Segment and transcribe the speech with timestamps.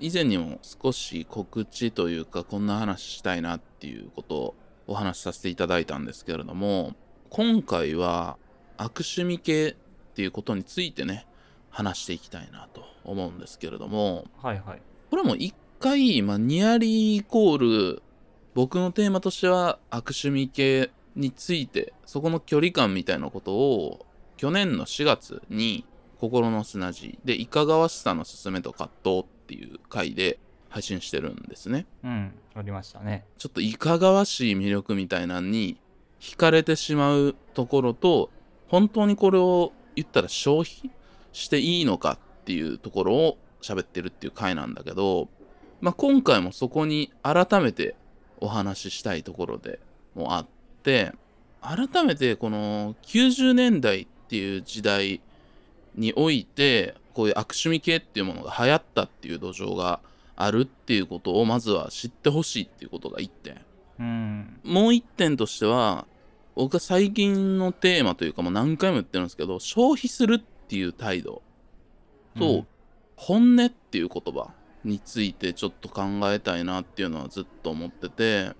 [0.00, 4.54] 以前にも少し告知というかこんな話したいなっていうことを
[4.86, 6.94] お話しさせていただいたんですけれども
[7.28, 8.38] 今回は
[8.76, 9.74] 悪趣味系っ
[10.14, 11.26] ていうことについてね
[11.68, 14.82] 話していきたいなと思うんですけれどもはいはい。
[15.10, 17.58] これも一回、まあ、ニアリーイコー
[17.94, 18.02] ル
[18.54, 24.06] 僕のテーマとしては悪趣味系についてそこの距離感みたいなことを
[24.36, 25.84] 去年の4月に
[26.20, 30.38] 心の砂地でいかがわしさのすすめと葛藤っていう回で
[30.68, 33.24] 配信してるんですねうん、ありましたね。
[33.38, 35.78] ちょっといかがわしい魅力みたいなのに
[36.20, 38.30] 惹かれてしまうところと
[38.68, 40.90] 本当にこれを言ったら消費
[41.32, 45.28] していいのかっていうところを喋ってるっていう回なんだけど、
[45.80, 47.96] まあ、今回もそこに改めて
[48.40, 49.80] お話ししたいところで
[50.14, 50.46] もあっ
[50.82, 51.12] て
[51.62, 55.22] 改めてこの90年代っていう時代
[56.00, 60.00] においてこういう悪趣味系っていうものが流行ったっていう土壌が
[60.36, 63.60] あるっていうことをまずは知ってほしいっていうことが1点
[63.98, 64.60] うん。
[64.64, 66.06] もう1点としては
[66.56, 71.42] 僕は最近のテーマというかもう何回も言ってるんですけど消費するっていう態度
[72.36, 72.66] と、うん
[73.22, 78.52] 本音っていう言葉についてちょっと考えたいなっていうのはずっと思ってて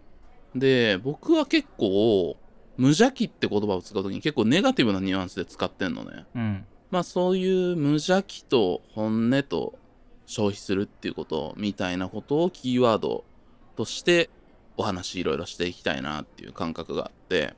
[0.54, 2.36] で僕は結構
[2.76, 6.66] 無邪気って言葉を使う時に結構ネガティブなニュアンスで使ってんのねうん。
[6.90, 9.78] まあそういう無邪気と本音と
[10.26, 13.24] 消費するっていうことみたいなことをキーワード
[13.76, 14.30] として
[14.76, 17.54] お話いろいろしていきたいなっていう感覚があって。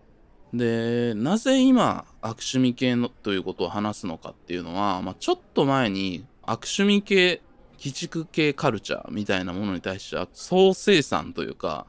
[0.52, 7.40] でなぜ今悪趣味系のということを話すのかっていうのは、まあ、ちょっと前に悪趣味系
[7.82, 11.86] 鬼畜系カルチャーみたいなものに対しては総生産というか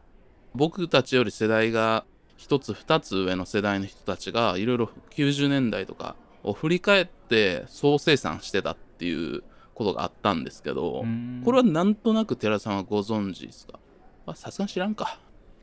[0.56, 2.06] 僕たちより世代が
[2.38, 13.80] 一つ二つ上の世代の人たちがいろいろ90年代とかを振り返って総生産してたっていうことがあったんですけど、うんこれはなんとなく寺さんはご存知ですか？
[14.26, 15.20] あさすがに知らんか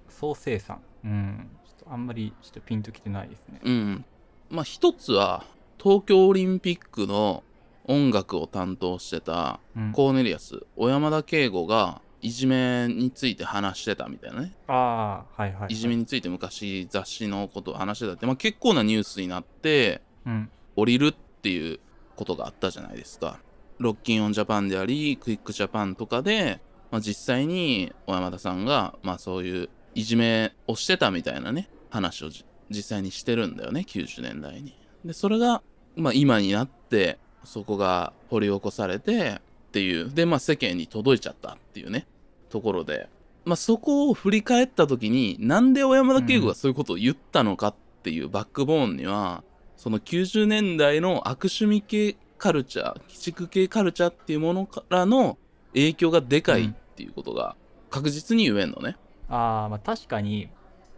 [0.08, 0.80] 総生産。
[1.04, 1.50] うん。
[1.64, 3.60] ちょっとあんまりちょっとピンときてないですね。
[3.62, 4.04] うん
[4.50, 5.44] まあ一つは
[5.78, 7.44] 東京オリンピックの
[7.84, 15.72] 音楽を担当してたうん、コーネリアス小山田圭吾がいじめについて話してたみたいなねああ、はいはい、はい。
[15.72, 20.50] いじめについて昔雑誌のことを話してたって、まあ、結構なニュースになってうん。
[20.80, 21.78] 降りるっていう
[22.16, 23.38] ことがあったじゃないですか。
[23.78, 26.60] ロッキンオンジャパンでありクイックジャパンとかで、
[26.90, 32.28] まあ、実際に小山田さんが、まあ、そういういじめをしてたみたいなね話を
[32.68, 34.76] 実際にしてるんだよね90年代に。
[35.04, 35.62] でそれが、
[35.96, 42.06] まあ、今になってそこが掘り起こされてっていうで、まあ、世間に届いちゃったっていうね
[42.50, 43.08] ところで、
[43.44, 49.42] まあ、そこを振り返った時になんで小山田圭吾がそういうことを言ったのかっていうバックボーンには、
[49.80, 55.38] その90年代の悪趣味系カルチャー鬼畜系カルチャーっていうものからの
[55.72, 57.56] 影響がでかいっていうことが
[57.88, 58.98] 確実に言えんのね。
[59.30, 60.50] ああ、まあ確かに、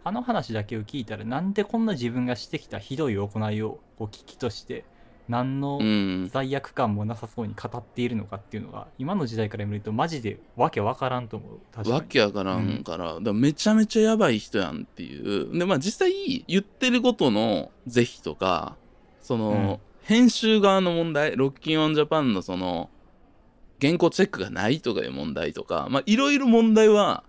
[0.03, 4.83] あの話だけを聞いたら、なんでこんな自分がしてきたひどい行いをこう危機として、
[5.29, 11.59] 何のうん、罪悪感もなさそうに語っているのかっていうのが、今の時代から見ると、マジでわけわからんと思う。
[11.71, 11.91] 確かに。
[11.93, 15.57] わけわからんから、だからめちゃめちゃやばい人やんっていう。
[15.57, 18.75] でまあ実際言ってることの是非とか
[19.21, 22.89] その、編集側の問題ロッキンオンジャパンのその
[23.81, 27.23] 原稿チェックがないとかいう問題とかまあいろいろ問題は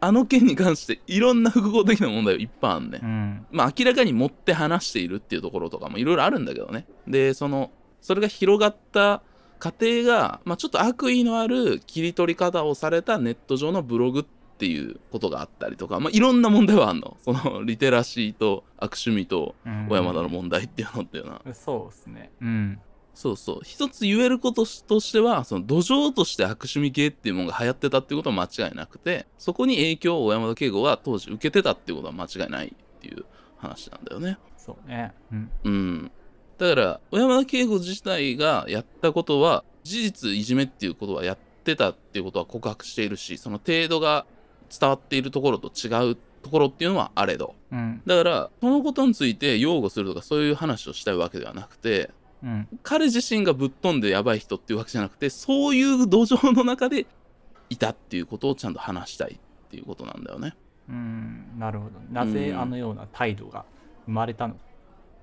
[0.00, 3.06] あの件に関していろんな複合的な問題はいっぱいあんねんう。
[3.06, 3.46] ん。
[3.50, 6.86] まあ明らかに持って話しているっていうところとかもいろいろあるんだけどね。
[7.06, 9.22] で、その、それが広がった
[9.58, 14.24] 過程が、まあちょっと悪意のある切り取り方をされたネット上のブログっ
[14.58, 17.18] ていうことがあったりとか、まあいろんな問題はあんの。
[17.22, 21.42] そのリテラシーと悪趣味とうん小山田の問題っていうのっていうのは。
[21.52, 22.30] そうですね。
[22.40, 22.80] うん。
[23.14, 23.60] そうそう。
[23.62, 33.24] 一つ言えることとしては、その土壌として悪趣味系っていうものが流行ってたっていうことは間違いなくて、そこに影響を小山田圭吾が当時受けてたっていうことは間違いないっていう
[33.56, 34.38] 話なんだよね。
[34.56, 35.12] そうね。
[35.32, 35.50] うん。
[35.64, 36.10] うん。
[36.58, 44.26] だから、小山田圭吾自体がやったことは、事実いじめっていうことはやってたっていうことは告白しているし、その程度が
[44.78, 47.54] 伝わっているところと違うところっていうのはあれど。
[47.72, 48.02] うん。
[48.06, 52.10] だから、そのことについて擁護するとかそういう話をしたいわけではなくて、
[52.42, 52.68] うん。
[52.82, 57.06] 彼自身がぶっ飛んでやばい人っていうわけじゃなくて、そういう土壌の中で
[57.68, 60.54] いたっていうことをちゃんと話したいっていうことなんだよね。
[60.88, 61.58] うん。
[61.58, 61.92] なるほど。
[62.10, 63.64] なぜうんあのような態度が
[64.06, 64.60] 生まれたのか。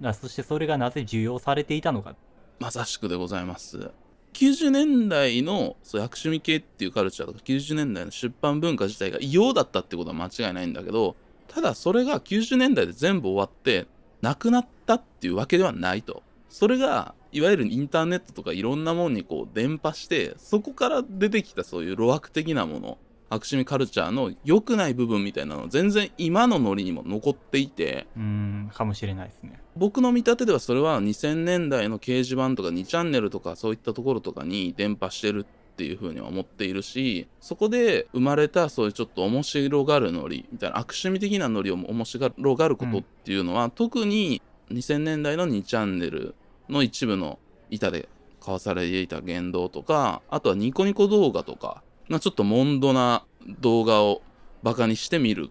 [0.02, 2.16] だそしてそれがなぜ受容されていたのか。
[2.60, 3.92] まさしくでございます。
[4.34, 11.16] 90年代のそう悪趣味系っていうカルチャーとか90年代の出版文化自体が異様だったってことは間違いないんだけど
[11.48, 13.88] ただそれが90年代で全部終わって
[14.22, 22.98] なくなったっていうわけではないとそれがいわゆるインターネットとかいろんなもんにこう伝播してそこから出てきたそういう路悪的なもの
[23.30, 29.60] 悪趣味カルチャーの良くない部分みたいなの全然今のノリにも残っていてうんかもしれないですね。
[29.76, 44.42] 僕の見立てではそれは2000年代の掲示板とか2チャンネルとかそういったところとかに伝播してるっていうふうには思っているしそこで生まれたそういうちょっと面白がるノリみたいな悪趣味的なノリを面白がることっていうのは、特に
[44.72, 46.36] 2000年代の2チャンネル
[46.70, 48.10] の一部の板で
[48.40, 53.26] 交わされていた言動とかあとはニコニコ動画とかなちょっとモンドな
[53.60, 54.22] 動画を
[54.64, 55.50] バカにして見る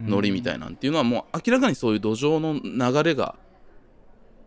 [0.00, 3.36] ノリみたいなんていうのはもう明らかにそういう土壌の流れが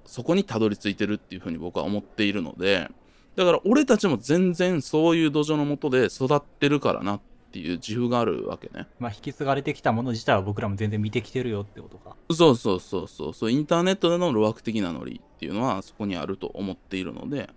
[0.06, 2.90] そこにたどり着いてるっていうふうに僕は思っているので
[3.36, 7.22] だから俺たちも全然そういう土壌のもとで育ってるからなっ
[7.56, 8.86] ていう自負があるわけね。
[9.00, 12.18] まあ引き継がれてきたもの自体は僕らも全然見てきてるよってことか。
[12.32, 13.52] そうそうそうそうそう。
[13.52, 17.50] インターネットでの路悪的なノリっていうのはそこにあると思っているので。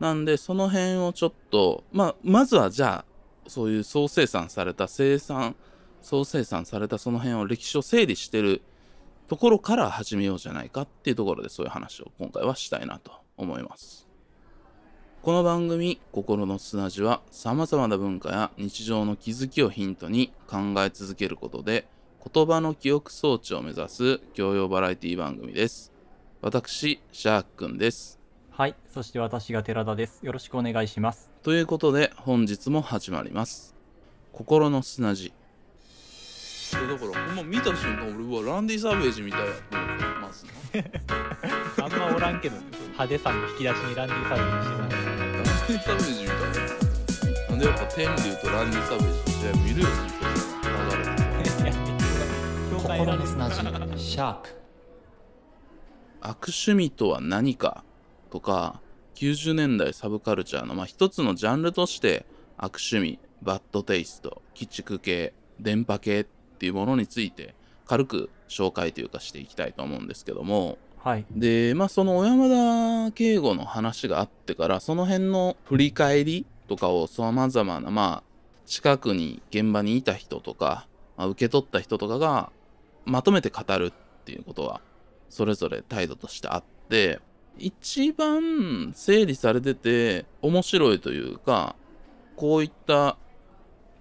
[0.00, 5.54] なんでその辺をちょっとまあまずはじゃあそういう総生産された生産
[6.00, 8.62] 総生産されたその辺を歴史を整理してる
[9.28, 14.01] ところから始めようじゃないかっていうところでそういう話を今回はしたいなと思います
[15.22, 21.86] この番組「心の砂地」はさまざまな文化や日常の気づきをヒントに考え続けることで
[22.34, 25.92] 言葉の記憶装置を目指す教養バラエティ番組です。
[26.40, 28.18] 私シャークくんです。
[28.50, 30.26] はいそして私が寺田です。
[30.26, 31.30] よろしくお願いします。
[31.44, 33.76] ということで本日も始まります。
[34.32, 35.32] 心の砂地
[36.72, 36.86] だか
[37.16, 40.46] らほんま見た瞬間俺はランディ・サーベージみたいやと思ってます
[41.78, 42.56] な あんまおらんけど
[42.92, 49.32] 派手さの引き出しにランディサービスしてランディ・サーベージみたいななんでやっぱ天竜とランディ・サーベージの？
[49.32, 49.88] 試合見るよ
[50.62, 51.60] 流れて
[52.70, 54.48] た心の砂地シャープ
[56.20, 57.84] 悪趣味とは何か
[58.30, 58.80] とか
[59.16, 62.24] 90年代サブカルチャーの、まあ、一つのジャンルとして
[62.56, 66.24] 悪趣味バッドテイスト鬼畜系電波系っ
[66.58, 67.54] ていうものについて
[67.86, 70.78] 軽く紹介というかしていきたいと思うんですけども。
[70.98, 71.26] はい。
[71.32, 72.48] でまあその小山
[73.08, 78.32] 田圭吾の話があってからその辺の振り返りとかをさまざまなまあ
[78.66, 82.52] 近くに現場にいた人とか、まあ、受け取った人とかが
[83.04, 83.92] まとめて語るっ
[84.24, 84.80] ていうことは
[85.28, 87.20] それぞれ態度としてあって
[87.58, 91.74] 一番整理されてて面白いというか
[92.36, 93.16] こういった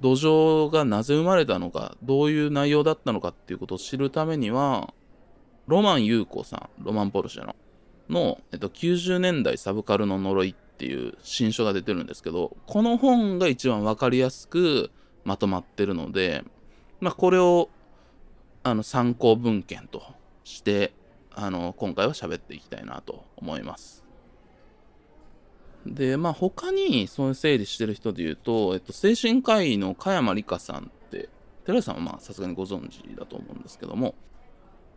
[0.01, 4.93] 土壌がなぜ生まれたのかどういう内容だったのかっていうことを知るためには
[5.67, 7.55] ロマン優子さんロマンポルシェの
[8.09, 14.91] の、えっと、90年代サブカルの呪いっていう新書が出てるんですけどこの本が一番分かりやすく
[15.23, 16.43] まとまってるので、
[16.99, 17.69] まあ、これを
[18.63, 20.03] あの参考文献と
[20.43, 20.93] して
[21.33, 24.00] あの今回は喋っていきたいなと思います。
[25.85, 31.29] でまあ他にそういう整理してる人で言うと、えっと、精神科医の加山里香さんって
[31.65, 34.15] 寺井さんはまあさすがにご存知だと思うんですけども、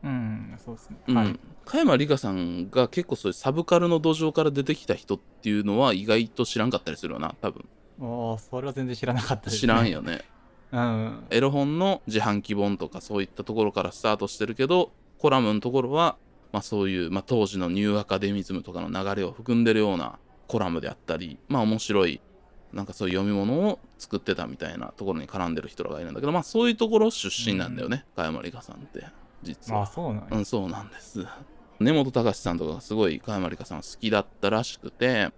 [0.04, 1.16] うんそうですね、うん。
[1.16, 1.40] はい。
[1.64, 7.64] 加山里香さんが結構そういうサブカルの土壌から出てきた人っていうのは意外と知らんかったりするよな多分。
[8.00, 10.20] おーそれは全然知らなかったです、ね、知らんよね。
[10.72, 11.24] うん。
[11.30, 16.16] エロ本の自販機本とかそういったところからスタートしてるけどコラムのところは、
[16.52, 22.20] まあ、そういう、まあ、当時のニューアカデミズムとかの流れを含んでるようなコラムであったりまあ面白い
[22.72, 29.06] なんかそういう読み物を作ってたみたいなところに絡んでる人らがいるんだけどまあそういうところ出身なんだよね、加山里香さんって
[29.44, 31.24] 実はあそうなんやうん、そうなんです。
[31.80, 35.30] 根本隆さんとかがすごい加山里香さん好きだったらしくて、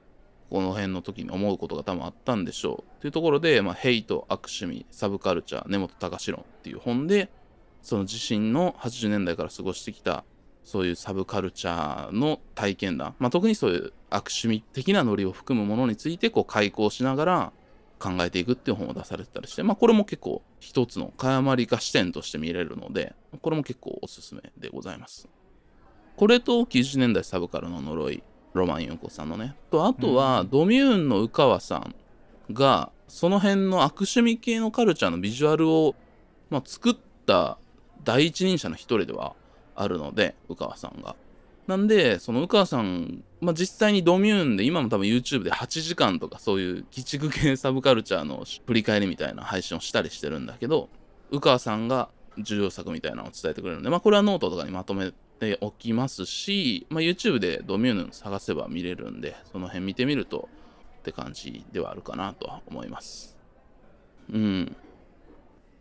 [0.48, 3.00] この辺の時に思うことが多分あったんでしょう。
[3.00, 7.30] というところで、まあ、ヘイト、悪趣味、サブカルチャー、根本隆論っていう本で、
[7.82, 10.24] その自身の80年代から過ごしてきた、
[10.66, 17.52] そういうサブカルチャーの体験談、まあ、特にそういう悪趣味的なノリを含むものについて、こう、開講しながら
[18.00, 25.28] 考えていくっていう本を出されてたりして、まあ、これも結構一つの加山里香視点として見れるので、これも結構おすすめでございます。
[26.16, 29.54] これと90年代サブカルの呪い、ロマン・ユンコさんのね。
[29.70, 31.94] と、あとは、うんドミューンの宇川さん
[32.52, 35.94] が、その辺の悪趣味系のカルチャーのビジュアルを、
[36.50, 37.56] まあ、作った
[38.02, 39.34] 第一人者の一人では
[39.76, 41.16] あるので、宇川さんが。
[41.66, 50.88] なんで、その宇川さん、まあ、実際にドミューンで、今も多分 YouTube で8時間とかそういう鬼畜系サブカルチャーの振り返りみたいな配信をしたりしてるんだけど、
[51.30, 60.48] 宇川さんが重要作みたいなのを伝えてくれるので、まあ、これはノートとかにまとめておきますし、まあ、YouTube で DOMMUNE 探せば見れるんで、その辺見てみると
[61.00, 63.36] って感じではあるかなとは思います。
[64.32, 64.76] うん。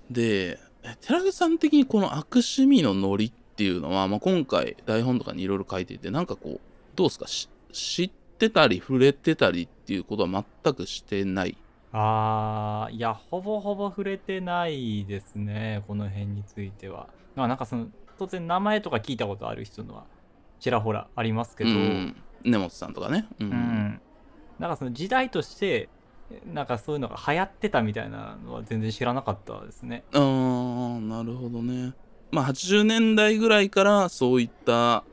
[0.09, 0.59] で、
[1.01, 6.59] 寺口さん的にこの悪趣味のノリっていうのは、まあ、今回台本とかにいろいろ書いていて、なんかこう、
[6.95, 7.27] どうですか？
[7.27, 11.57] し知ってたり触れてたりっていうことは全くしてない。
[11.93, 17.07] あーいやほぼほぼ触れてないですねこの辺については。
[17.37, 17.87] まあなんかその
[18.19, 20.03] 当然名前とか聞いたことある人のは
[20.59, 22.15] ちらほらありますけど、うん。
[22.43, 23.25] 根本さんとかね。
[23.39, 24.01] うん、うん。
[24.59, 25.87] なんかその時代として
[26.45, 30.03] なんかそういうのが流行ってたみたいなのは全然知らなかったですね。
[30.11, 31.93] あーなるほどね
[32.35, 35.03] まあ80年代ぐらいからそういった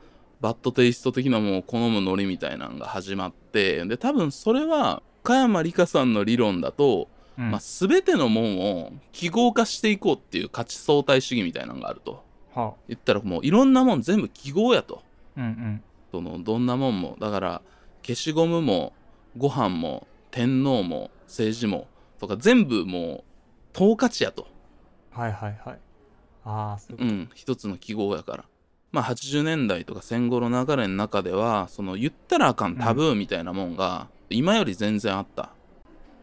[0.41, 7.51] バッドテイスト的なものを好むノリみたいなのが始まってで多分それは加山里香さんの理論だと、うん。
[7.51, 12.23] まあ、全てのもんを記号化していこうっていう価値相対主義みたいなのがあると。
[12.53, 15.01] は言ったらもういろんなもん全部記号やと。
[15.37, 15.83] うんうん。
[16.11, 17.15] そのどんなもんも。
[17.19, 17.61] だから
[18.03, 18.93] 消しゴムも
[19.37, 21.87] ご飯も天皇も政治も
[22.19, 23.23] とか全部もう
[23.71, 24.47] 等価値やと。
[25.11, 25.79] はいはいはい
[26.45, 28.45] ああそういうん一つの記号やから。
[28.91, 35.51] まあ80年代とか戦後の流れの中ではその言ったらあかんタブーみたいなもんが今より全然あった、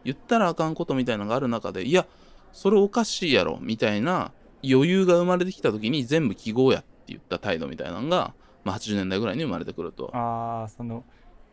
[0.05, 2.07] 言ったらあかんことみたいなのがある中でいや
[2.53, 4.31] それおかしいやろみたいな
[4.63, 10.07] 余裕が生まれてきた時に全部記号やって言った態度みたいなのが、まあ、80年代ぐらいに生まれてくると。
[10.07, 11.03] とああその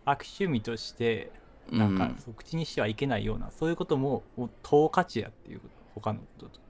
[0.05, 1.33] 悪趣味として
[1.71, 6.61] なんか、そう口にしてはいけないようなそういうことももう等価値やっていうこと他のことと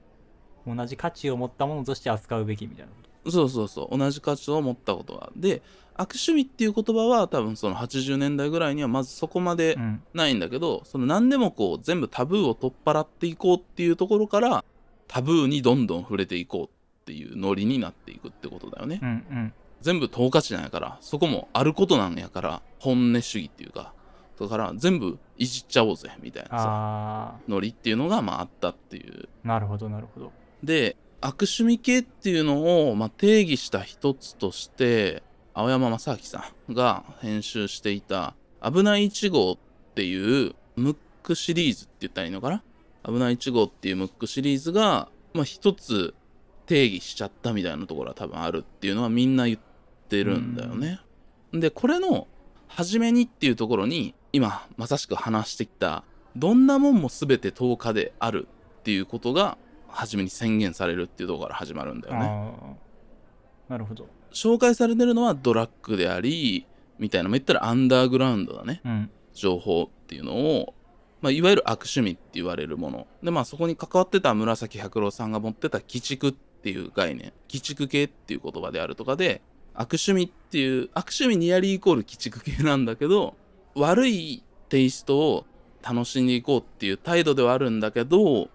[0.67, 2.91] 同じ価値を持ったものとして扱うべきみたいな。
[2.91, 5.31] ことそうそうそう同じ価値を持ったことが。
[5.35, 5.61] で
[5.95, 10.01] 悪趣味っていう言葉は多分その80年代ぐらいにはまずそこまでうん。
[10.13, 14.63] ないんだけど、その何でもこう全部タブーを取っ払っていこうっていうところから
[15.07, 16.69] タブーにどんどん触れていこうっ
[17.05, 19.53] ていうノリになっていくってことだよね、うんうん。
[19.81, 23.93] 全部等価値なんやからそこもあることなんやから本音主義っていうか
[24.39, 29.27] だから全部いじっちゃおうぜみたいなさあノリっていうのがまああったっていう。
[29.43, 30.31] あなるほどなるほど
[30.63, 35.23] で悪趣味系っていうのを、まあ、定義した一つとして
[35.53, 39.57] 青山正明さんが編集していた「危ない1号」っ
[39.95, 42.63] ていうムックシリーズって言ったらいいのかな？
[43.05, 46.13] 危ない1号っていうムックシリーズが、まあ、一つ
[46.65, 49.59] 定義しちゃったみたいなところは多分あるっていうのはみんな言っ
[50.07, 50.99] てるんだよね。
[51.51, 52.27] でこれの
[52.67, 56.03] 初めにっていうところに今まさしく話してきた
[56.35, 58.47] どんなもんも全て10日である
[58.79, 59.57] っていうことが
[59.91, 62.53] 初めに宣言されるっていうところから始まるんだよね。
[63.67, 64.07] なるほど。
[64.31, 66.65] 紹介されてるのはドラッグであり
[66.97, 68.81] みたいなまあ言ったらアンダーグラウンドだね。
[68.85, 69.09] うん。
[69.33, 70.73] 情報っていうのを、
[71.21, 73.07] まあ、いわゆる悪趣味って言われるもの。
[73.23, 77.33] でまあそこに関わってた紫百郎さんが持ってた鬼畜っていう概念。
[77.51, 79.41] 鬼畜系っていう言葉であるとかで
[79.73, 83.35] 悪趣味っていう悪趣味ニアリーイコール鬼畜系なんだけど
[83.75, 85.45] 悪いテイストを
[85.81, 88.49] 楽しんでいこうっていう態度ではあるんだけど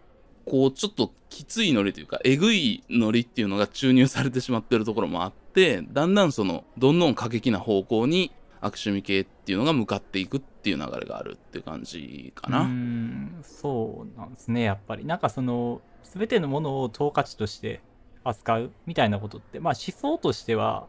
[0.46, 12.60] こうちょっときついノリというかえぐいノリっていうのが注入されてしまってるところもあってだんだんそのどんどん過激な方向に悪趣味系っていうのが向かっていくっていう流れがあるっていう感じかな。
[12.60, 17.80] うんそうなんですねやっぱりなんかその全てのものを等価値として
[18.22, 20.86] 扱うみたいなことってまあ思想としては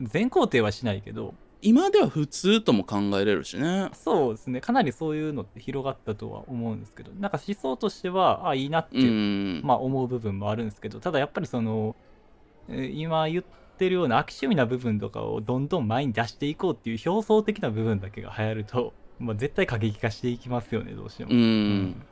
[0.00, 1.34] 全肯定はしないけど
[1.66, 3.90] 今では普通とも考えれるしね。
[3.92, 9.62] そうですねかなりそういうのって広がったとは思うんですけどなんか思想としてはあいいなってう、ん。
[9.64, 11.96] まあ思う部分もあるんですけどただやっぱりその
[12.68, 13.44] えー今言っ
[13.78, 21.32] てるような悪趣味な部分とかをどんどん前に出していこうっていう表層的な部分だけが流行ると、 まあ、絶対過激化していきますよねどうしても。
[21.32, 22.02] うん。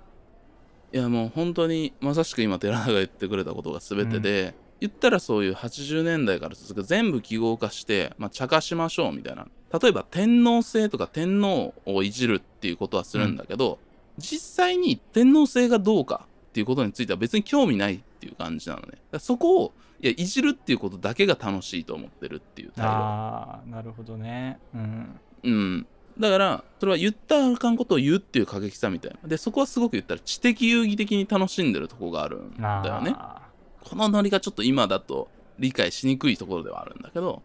[0.93, 9.47] いやもう本当にまさしく今寺田が言ってくれたことが全てで、言ったらそういう80年代から続く全部記号化して、まあ、茶化しましょうみたいな。
[9.81, 13.79] 例えば天皇制とか天皇をいじるっていうことはするんだけど、
[14.19, 18.99] 実際に天皇制がどうかっていうことについては別に興味ないっていう感じなのね。
[19.19, 19.73] そこを
[20.03, 24.59] いやいじるっていうことだけが楽しいと思ってるっていう態度ああなるほどね。
[24.75, 25.21] うん。
[25.45, 25.87] うん。
[26.19, 29.27] だから、それは言ったらあかんことを言うっていう過激さみたいな。
[29.27, 33.15] で、そこはすごく言ったら知的遊戯的に楽しんでるとこがあるんだよね。
[33.17, 33.44] あ
[33.85, 37.43] このノリがちょっと今だと理解しにくいところではあるんだけど、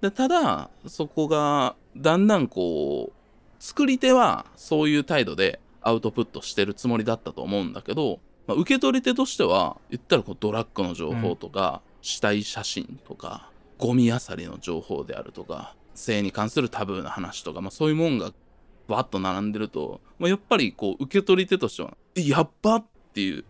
[0.00, 18.32] でただ、そこがだんだんこう、作り手はそういう態度でアウトプットしてるつもりだったと思うんだけど、まあ、受け取り手としては、言ったらこうドラッグの情報とか、死体写真とか、ゴミ漁りの情報であるとか、性に関するタブーな話とか、まあ、そういうもんが
[18.88, 22.84] バッと並んでると、まあ、やっぱりこう受け取り手としては、えやっばっ
[23.14, 23.44] ていう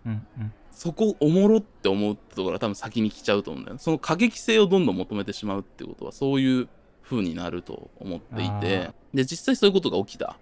[0.73, 3.81] そこおもろって思うところが多分先に来ちゃうと思うんだよね。
[3.81, 6.69] その過激性をどんどん求めてしまうってことはそういう
[7.03, 8.87] 風になると思っていて。
[8.87, 10.37] あで実際そういうことが起きた。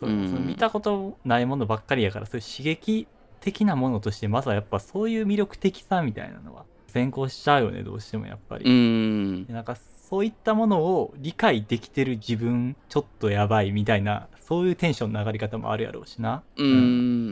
[0.00, 0.46] そううん。
[0.46, 3.06] 見たことないものばっかりやからそういう刺激
[3.40, 8.64] 的なものとしてまずはやっぱそういう魅力的さみたいなのは先行しちゃうよねどうしてもやっぱり。
[8.64, 8.68] う。
[8.68, 9.44] ーん。
[9.44, 16.42] でなんかそういったものを理解できてる自分ちょっとやばいみたいなそういうテンションの上がり方もあるやろうしな。
[16.56, 16.64] うー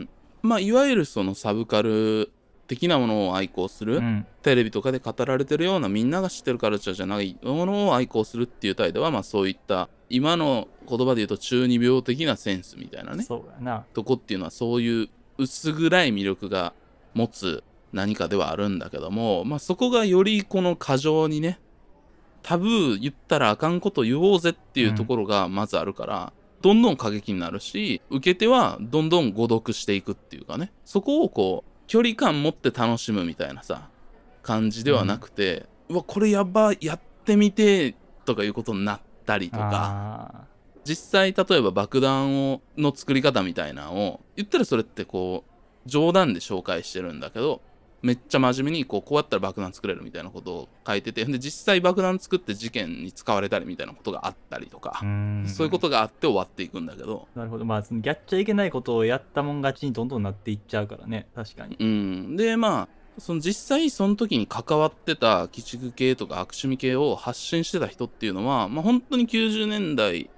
[0.01, 0.09] ん
[0.45, 2.31] まあいわゆるそのサブカル
[2.69, 4.27] 的なものを愛好する、うん。
[4.43, 13.23] テレビとかで語られてるようなみんなが知ってるカルチャーじゃないものを愛好するっていう態度はまあそういった今の言葉で言うと中二病的なセンスみたいなね。
[13.23, 13.85] そうやな。
[13.95, 15.09] とこっていうのはそういう
[15.39, 16.75] 薄暗い魅力が
[17.15, 21.59] 持つ何かではあるんだけどもまあそこがよりこの過剰にね
[22.43, 26.33] タブー言ったらあかんこと言おうぜっていうところがまずあるから、
[26.65, 33.91] どんどん過激になるし受け手はどんどん誤読していくっていうかねそこをこう距離感持って楽しむみたいなさ
[34.43, 37.95] 感じではなくて、うわこれやばいやってみて
[38.27, 39.71] とかいうことになったりとか。
[40.35, 40.55] あ
[40.85, 47.63] 実際例えば爆弾をの作り方みたいなのを言ったらそれってこう冗談で紹介してるんだけど
[48.05, 55.01] めっちゃ真面目にこうこうやったら爆弾作れるみたいなことを書いててで実際爆弾作って事件に使われたりみたいなことがあったりとか
[55.47, 57.29] そういうことがあって終わっていくんだけど。
[57.35, 57.65] なるほど。
[57.65, 61.29] まあそのやっちゃいけないことをやったもん勝ちにどんどんなっていっちゃうからね。
[61.35, 61.77] 確かに。
[61.81, 62.37] うん。
[62.37, 70.29] でまあその実際その時に関わってた鬼畜系とか悪趣味系を発信してた人っていうのは、まあ、本当に90年代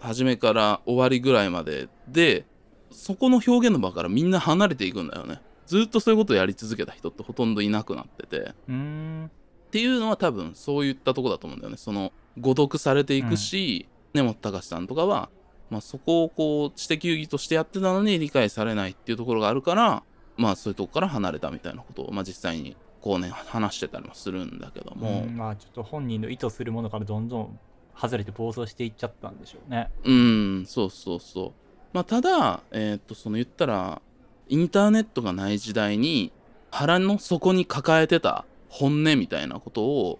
[0.00, 2.44] 初めから終わりぐらいまでで
[2.90, 8.38] そこの表現の場からみんな離れていくんだよねずっとそういうことをやり続けた人ってほとんどいなくなってて。
[8.38, 11.76] っていうのは多分そういったとこだと思うんだよね。
[11.76, 15.28] その誤読されていくし、根本隆さんとかは、
[15.70, 20.02] まあ、そこをこう知的遊戯としてやってたのに理解されないっていうところがあるから
[20.36, 27.58] まあそういうとこから離れたみたいなことを、まあ、実際にこうね話してたりもするんだけども、うんまあちょっと本人の意図するものからどんどん
[27.96, 29.90] 外れて暴走していっちゃったんでしょうね。
[30.04, 31.52] うん、そうそうそう。
[31.94, 34.02] まあ、ただ、えーっと、その言ったら、
[34.48, 36.32] インターネットがない時代に、
[36.70, 40.18] 腹の底に抱えてた本音みたいなことを、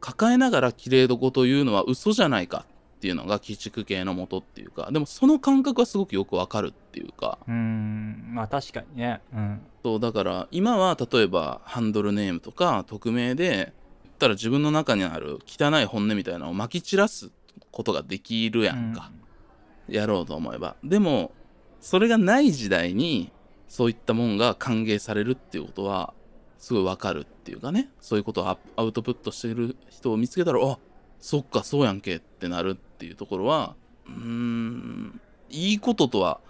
[0.00, 2.64] 抱えながら綺麗どこというのは嘘じゃないか
[2.98, 9.20] っていうのが、鬼畜系のもとっていうか、でもその感覚はすごくよくわかるっていうか、うーんまあ確かにね。
[9.32, 9.60] うん。
[9.82, 13.72] そう、だから、今は例えば、ハンドルネームとか、匿名で、
[14.04, 17.30] 言ったら自分の中にある汚い本音みたいなのを撒き散らす
[17.70, 19.12] ことができるやんか。
[19.88, 20.76] やろうと思えば。
[20.84, 21.32] でも
[21.80, 23.32] それがない時代に
[23.68, 26.14] そういったもんが歓迎されるっていうことは
[26.58, 27.90] すごいわかるっていうかね。
[28.00, 30.78] そういうことをアアウトプットしてる人を見つけたらあ
[31.20, 33.74] そっかそうやんけってなるっていうところは
[34.06, 36.40] うーんいいこととは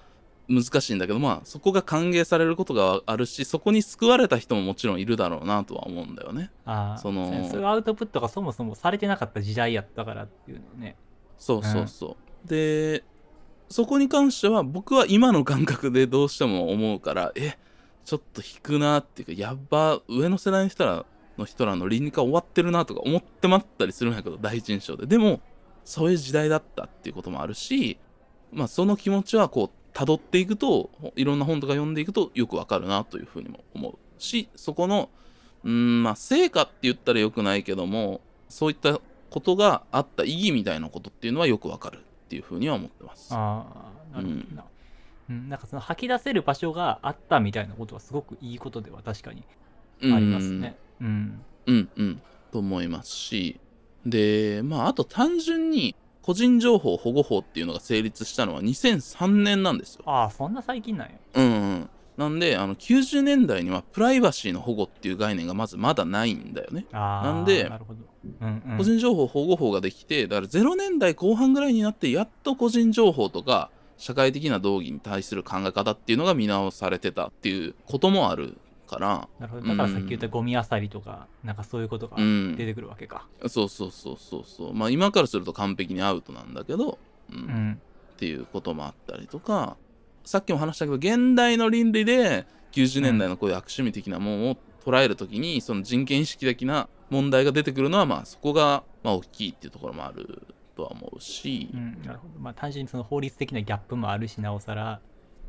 [0.49, 6.51] 難しいんだけどまあそこが歓迎されることがあるしそこに救われた人ももちろんいるだろうなとは思うんだよね。
[6.65, 10.97] ああそのそういうアウトプットがそもそもされてなかった時代やったからっていうのね。
[11.39, 12.49] そうそうそう。
[12.49, 13.05] で、
[13.69, 17.59] そこに関しては僕は今の感覚でどうしても思うから、え、
[18.05, 21.05] ちょっと引くなっていうか、やっば、上の世代の人ら
[21.37, 25.07] の人らの倫理化終わってるなとか思ってまったりするんやけど、第一印象で。
[25.07, 25.41] でも、
[25.85, 27.99] そういう時代だったっていうこともあるし、
[28.53, 35.11] まあその気持ちはこう、辿っていくと、いろんな本とか読んでいくとよくわかるなというふうにも思うし、そこの、
[35.65, 39.01] うん、まあ成果って言ったらよくないけども、そういった
[39.31, 43.29] ことがあった意義みたいなことっていうのはよくわかるっていうふうには思ってます。
[43.33, 43.65] あ
[44.13, 44.65] あなるほどな、
[45.31, 49.45] うんなんかその吐き出せる場所があったみたいなことはすごくいいことでは確かに
[50.01, 52.23] うんありますねうんうんうん。
[52.51, 53.61] と思いますし、
[54.07, 60.03] で、まああと単純に個人情報保護法っていうのが成立したのは2003年なんですよ。
[60.07, 61.91] ああそんな最近なんやうんうん。
[62.19, 66.85] なんで、あの90年代にはプライバシーの保護っていう概念がまずまだないんだよね。
[66.93, 67.71] なんで
[68.41, 79.29] うんうん、個人情報保護法ができてだから0年代後半ぐらいになってやっと個人情報とか社会的な道義に対する考え方っていうのが見直されてたっていうこともあるから。
[79.39, 79.69] なるほど。
[79.69, 82.57] だからさっき言ったゴミあさりとか、なんかそういうことがうん。
[82.57, 83.27] 出てくるわけか。
[83.47, 84.75] そうそうそうそうそう。
[84.75, 86.99] まあ今からすると完璧にアウトなんだけど、
[87.31, 87.37] うん。
[87.37, 87.81] うん。
[88.15, 89.77] っていうこともあったりとか
[90.29, 100.43] さっきも話したけど現代の倫理で90年代のこういう悪趣味的なものを捉えるときに、その人権意識的な問題が出てくるのはまあそこがまあ大きいっていうところもある
[100.77, 102.41] とは思うし、うん、なるほど。
[102.41, 105.01] まあ単純にその法律的なギャップもあるしなおさら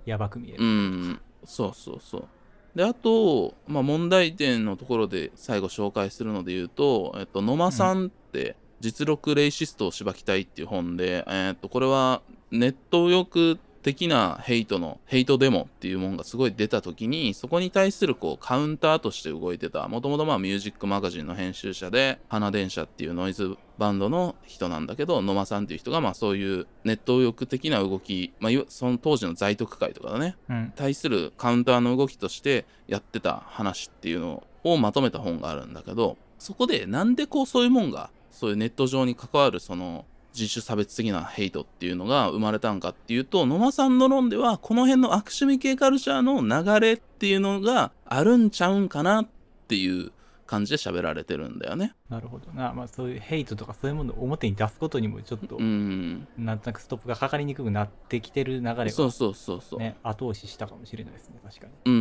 [0.06, 2.28] やばく見える、うん、そうそうそう。
[2.74, 30.74] で、あと、まあ、問題点のところで最後紹介するので言うと、えっと、野間さんって、実録レイシストをしばきたいっていう本で、えっと、これはネット右翼的なヘイトの、ヘイトデモっていうものがすごい出た時に、そこに対するこうカウンターとして動いてた、もともとまあミュージックマガジンの編集者で、花電車っていうノイズバンドの人なんだけど、野間さんっていう人がまあそういうネット右翼的な動き、まあその当時の在特会とかだね、うん。
[30.76, 49.28] 対するカウンターの動きとしてやってた話っていうのをまとめた本があるんだけどそこでなんでこうそういうもんがそういうネット上に関わるその人種差別的なヘイトっていうのが生まれたんかっていうと野間さんの論ではこの辺の悪趣味系カルチャーの流れっていうのがあるんちゃうんかなっ
[49.68, 50.12] ていう
[50.50, 51.94] 感じで喋られてるんだよね。
[52.10, 52.74] なるほどな。
[52.74, 59.80] まあそういうヘイトとかそういうものを表に出すことにもちょっと、うんなんとなくストップがかかりにくくなってきてる流れが、そうそうそうそう。
[59.80, 61.74] ね、後押ししたかもしれないですね、確かに。
[61.86, 61.98] うんう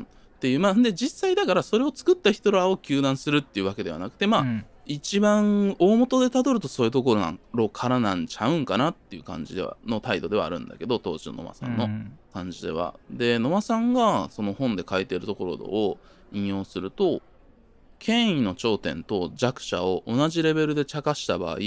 [0.00, 12.94] んっていうまあで実際だからそれを作った人らを糾弾するっていうわけではなくてまあ、うん一番大元でたどるとそういうところなんろからなんちゃうんかなっていう感じではの態度ではあるんだけど当時の野間さんのうん感じでは。
[13.08, 15.98] で野間さんがその本で書いてるところを
[16.32, 17.22] 引用すると
[18.00, 21.58] 権威の頂点と弱者を同じレベルで茶化した場合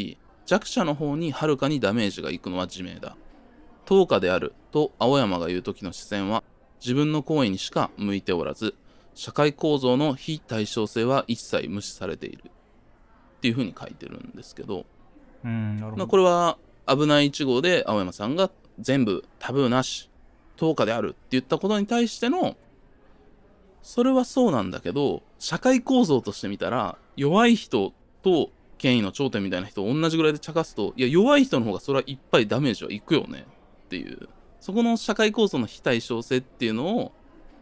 [0.45, 3.15] 弱者の方にはるかにダメージがいくのは自明だ。
[3.85, 6.43] 等価であると青山が言う時の視線は
[6.81, 8.75] 自分の行為にしか向いておらず
[9.13, 12.51] 社会構造の非対称性は一切無視されている
[13.43, 14.85] っていうふうに書いてるんですけど、
[15.43, 16.07] うん、なる。
[16.07, 20.09] これは危ない1号で青山さんが全部タブーなし
[20.55, 22.55] 等価であるって言ったことに対しての
[23.81, 33.45] それはそうなんだけど社会構造として見たら弱い人と権威の頂点みたいな人を同じぐらいで茶化すといや弱い人の方がそれはいっぱいダメージはいくよね
[33.85, 34.29] っていう
[34.61, 37.11] そこの社会構造の非対称性っていうのを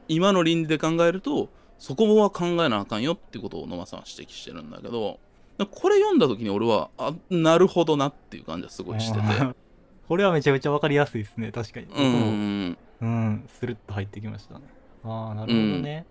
[0.07, 5.19] 今の倫理で考えるとそこは考えなあかんよってことを野間さんは指摘してるんだけど
[5.65, 9.25] これ読んだ時に俺はあなるほどなっていう感じはすごいしてて
[10.07, 11.87] これはめちゃめちゃわかりやすいですね、確かに。
[11.87, 14.65] うんうんうん、スルッと入ってきましたね。
[15.05, 16.05] ああ、なるほどね。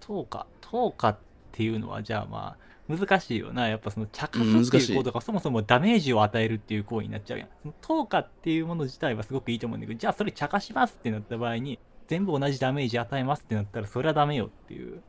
[0.00, 1.18] 10日、10日っ
[1.52, 3.68] ていうのは、じゃあまあ、難しいよな。
[3.68, 7.48] やっぱその茶化すっていうい行動がそもそもダメージを与えるっていう行為になっちゃうやん。
[7.62, 15.00] その10日っていうもの自体はすごくいいと思うんだけど、じゃあそれ茶化しますってなった場合に、全部同じダメージ与えますってなったら、それはダメよっていう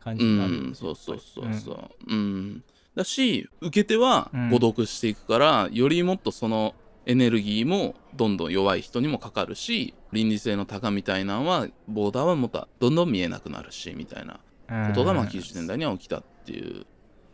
[0.00, 1.90] 感じうになるん、そうそうそうそう。
[2.06, 2.62] うん。
[2.96, 4.50] だし、受け手はうん。
[4.50, 16.86] 誤読していくから、よりもっとそのエネルギーもどんどん弱い人にもかかるし、倫理性の高みたいなのは、ボーダーはまたどんどん見えなくなるし、みたいなうんことがまあ90年代には起きたっていう。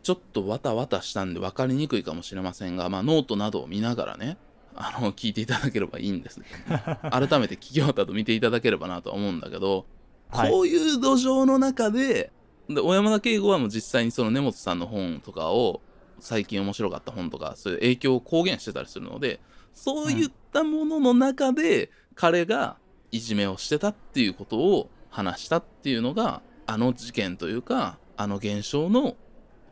[0.03, 4.37] ちょっとわたわたしたんで分かりにくいかもしれませんが、まあ、ノートなどを見ながらね、
[4.75, 6.41] あの、聞いていただければいいんです
[7.09, 9.85] 改めて聞き終わった後見ていただければなとは思うんだけど、
[10.29, 10.51] はい。
[10.51, 12.31] こういう土壌の中で、
[12.69, 15.81] で小山田圭吾はもう実際にその根本さんの本とかを、
[16.19, 19.39] 最近面白かった本とか、そういう影響を公言してたりするので、
[19.73, 22.77] そういったものの中で、彼が
[23.11, 29.15] いじめをしてたっていうことを話したっていうのが、あの事件というか、あの現象の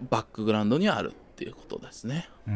[0.10, 2.30] バックグラウンドにあるっていうことですね。
[2.48, 2.54] うん、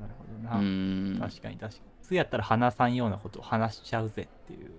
[0.00, 0.56] なるほどな。
[0.58, 1.20] うーん。
[1.20, 1.92] 確かに確かに。
[2.02, 4.70] 普通やったら話さんようなことを話しちゃうぜっていう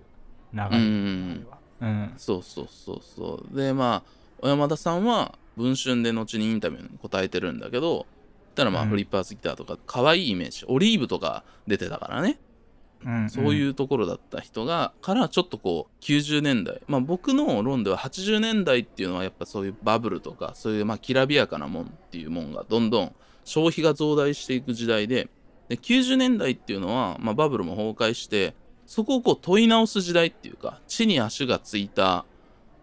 [0.52, 0.66] 流れ。
[0.76, 1.46] うん
[1.80, 2.14] うん。
[2.16, 3.56] そうそうそうそう。
[3.56, 8.04] で、まあ、小山田さんは、文春で後にインタビューに答えてるんだけど、
[8.54, 8.88] たらまあ、うん。
[8.90, 12.38] フリッパーズギターとか、可愛いイメージ、オリーブとか出てたからね、
[13.06, 23.14] うん、そういううところだった人が、からちょっとこう、90年代、まあ僕の論では80年代っていうのはやっぱそういうバブルとか、そういうまあきらびやかなもんっていうもんがどんどん
[23.46, 25.30] 消費が増大していく時代で、
[25.70, 28.54] で90年代っていうのは、まあ、バブルも崩壊して
[28.84, 32.26] そこをこう問い直す時代っていうか地に足がついた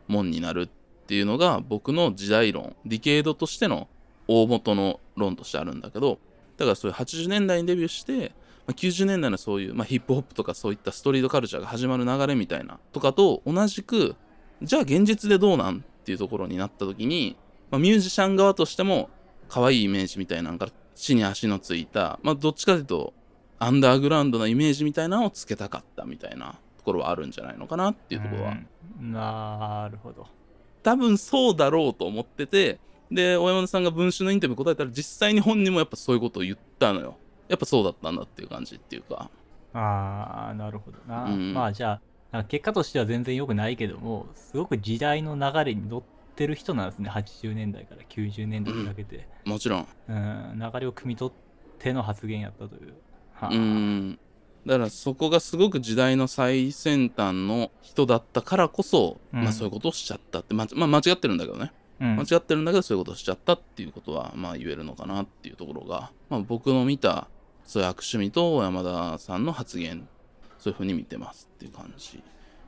[0.07, 0.80] もんになるって
[1.11, 3.89] ていうのが僕の時代論ディケードとしての
[4.29, 6.19] 大元の論としてあるんだけど
[6.55, 8.29] だからそういう80年代にデビューして、
[8.65, 14.15] まあ、90年代のそういう、まあ、ヒップホップとかそういったストリートカルチャーが始まる流れみたいなとかと同じく
[14.61, 17.35] じゃあ現実でどうなんっていうところになった時に、
[17.71, 19.09] まあ、ミュージシャン側としても
[19.49, 23.13] 可愛いイメージみたいなのか地に足のついた、まあ、どっちかというと
[23.59, 28.55] アンダーグラウンドなイメージみたいなのをつけたかったみたいなところはあるんじゃないのかなっていうところは、
[28.99, 30.25] なるほど。
[30.83, 32.79] 多分そうだろうと思ってて
[33.11, 37.17] で大山田さんが文春のインタビューに答えたら実際に本人もやっぱそういうことを言ったのよ
[37.49, 39.29] やっぱそうだったんだっていう感じっていうか
[39.73, 41.25] ああ、なるほどな。
[41.25, 46.03] うんまあじゃあ、なんか結果としては全然良くないけども、すごく時代の流れに乗っ
[46.35, 47.09] てる人なんですね。
[47.09, 49.27] 80年代から90年代にかけて。
[49.45, 52.93] もちろんうん、流れを汲み取っての発言やったという。
[53.33, 54.19] はあうん
[54.65, 59.43] だからそこがすごく時代の最先端の人だったからこそ、うん。
[59.43, 61.71] まあそういうことをしちゃったって、ままあ間違ってるんだけどね。
[61.99, 62.15] うん。
[62.17, 67.27] 間違ってるんだけどそういうことをしちゃったっていうことはまあ言えるのかなっていうところが、まあ、僕の見た
[67.65, 70.07] そういう悪趣味と山田さんの発言
[70.59, 72.23] そういうふうに見てますっていう感じ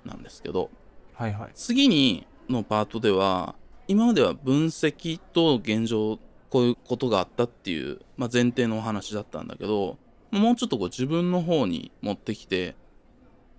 [0.06, 0.70] なんですけど。
[1.14, 1.52] はいはい。
[1.54, 3.56] 次にのパートでは
[3.88, 9.98] 今までは分析と現状こういうことがあったっていう、まあ、前提のお話だったんだけど
[10.34, 12.76] もうちょっとこう自分の方に持ってきて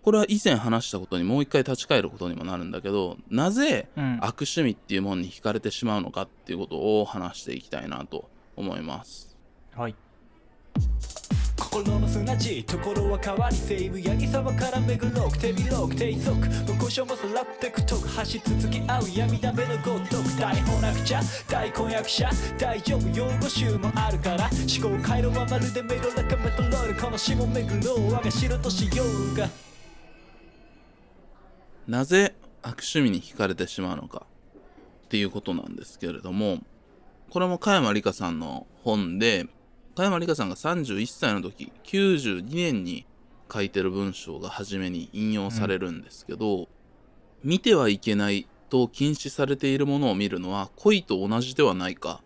[0.03, 4.19] これは以前話したことにもう一回立ち返ることにもなるんだけどなぜうん。
[4.21, 9.37] 悪趣味っていうものに惹かれてしまうのかっていうことを話していきたいなと思います。
[9.75, 9.95] はい。
[11.75, 24.49] 心の砂地ところは変わり西武八木沢から巡ろう手広く低速無故障もさらってくとく走り続き合う闇だめのごとく大翻訳者大婚約者大丈夫用語集もあるから
[24.81, 29.49] 思考回路はまるでメロラカメトロールこの下巡ろう我が城としようが
[31.89, 34.27] なぜ悪趣味に惹かれてしまうのか
[35.07, 36.59] っていうことなんですけれども
[37.31, 39.49] これも加山里香さんの本で
[39.95, 43.07] 加山里香さんが31歳の時92年に
[43.53, 46.69] 書いてる文章が初めに引用されるんですけど、
[47.45, 52.23] 見てはいけないと禁止されているものを見るのは恋と同じではないか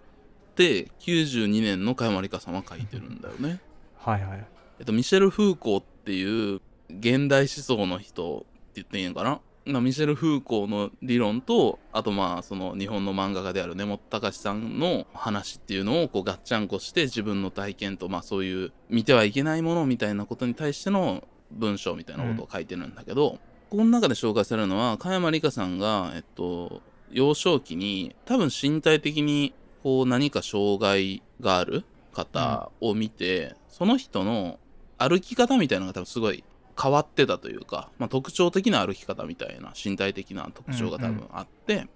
[0.53, 3.61] って92年の加山里香さんは書いてるんだよね。
[3.99, 4.47] はいはい
[4.79, 9.41] えっと、ミシェル・フーコーっていう現代思想の人って言っていいのかな？
[9.69, 23.39] まあミシェル・フーコーの理論とあとまあその日本の漫画家である根本隆さんの話っていうのをこうガッチャンコして自分の体験とまあそういう見てはいけないものみたいなことに対しての文章みたいなことを書いてるんだけど、
[23.71, 34.59] この中で紹介されるのは加山里香さんがえっと幼少期に多分身体的にこう何か障害がある方を見て、その人の
[34.99, 36.43] 歩き方みたいなのが多分すごい
[36.81, 41.89] 変わってたというか、まあ、特徴的な歩き方みたいな身体的な特徴が多分あって、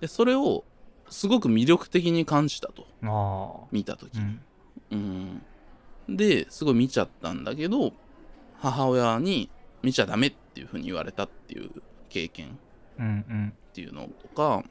[0.00, 0.64] でそれを
[1.10, 2.86] すごく魅力的に感じたと。
[3.02, 4.14] あ見た時。
[4.14, 4.24] に、
[4.96, 5.42] ん。
[6.08, 7.92] うん、ですごい見ちゃったんだけど
[8.58, 9.50] 母親に
[9.82, 11.70] 見ちゃダメっていう風に言われたっていう
[12.08, 12.58] 経験
[12.98, 13.52] うんうん。
[13.70, 14.64] っていうのとか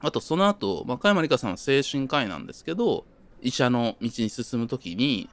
[0.00, 3.04] あとその後、まあ、加山里香さんは精神科医なんですけど
[3.42, 5.30] 医者の道に進む時に、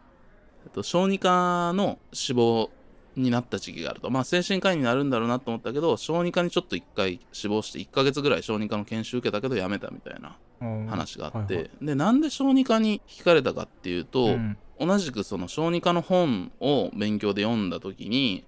[0.66, 2.70] えっと、小児科の死亡
[3.18, 4.10] になった時期があると。
[4.10, 11.86] まあ精神科医になるんだろうなと思ったけど小児科にちょっと1回死亡して1ヶ月ぐらい小児科の研修受けたけど辞めたみたいなうん話があって、はいはい。
[11.86, 14.58] でなんで小児科に惹かれたかっていうと、うん。
[14.80, 18.46] 同じくその小児科の本を勉強で読んだ時に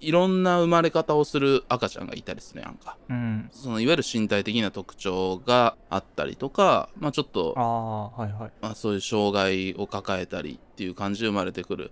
[0.00, 2.96] いろんな生まれ方をする赤ちゃんがいたりするやんか。
[3.08, 3.48] うん。
[3.52, 8.52] そのいわゆる身体的な特徴があったりとか、まあ、ちょっとああはいはい。
[8.60, 11.90] まあ、そういう障害を抱えたりっていう感じで生まれてくる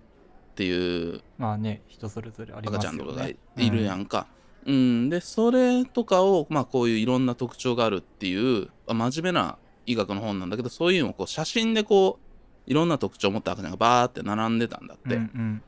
[0.57, 1.21] っていう。
[1.37, 2.97] まあね人それぞれありますよね。
[2.97, 4.25] 赤ちゃんとかがいるやんか。
[4.65, 15.15] うん、でそれとかを、まあ、こういういろんな特徴があるっていうまあ真面目な医学の本なんだけどそういうのをこう写真でこういろんな特徴を持った赤ちゃんがバーって並んでたんだっうんて。
[15.15, 15.61] うん。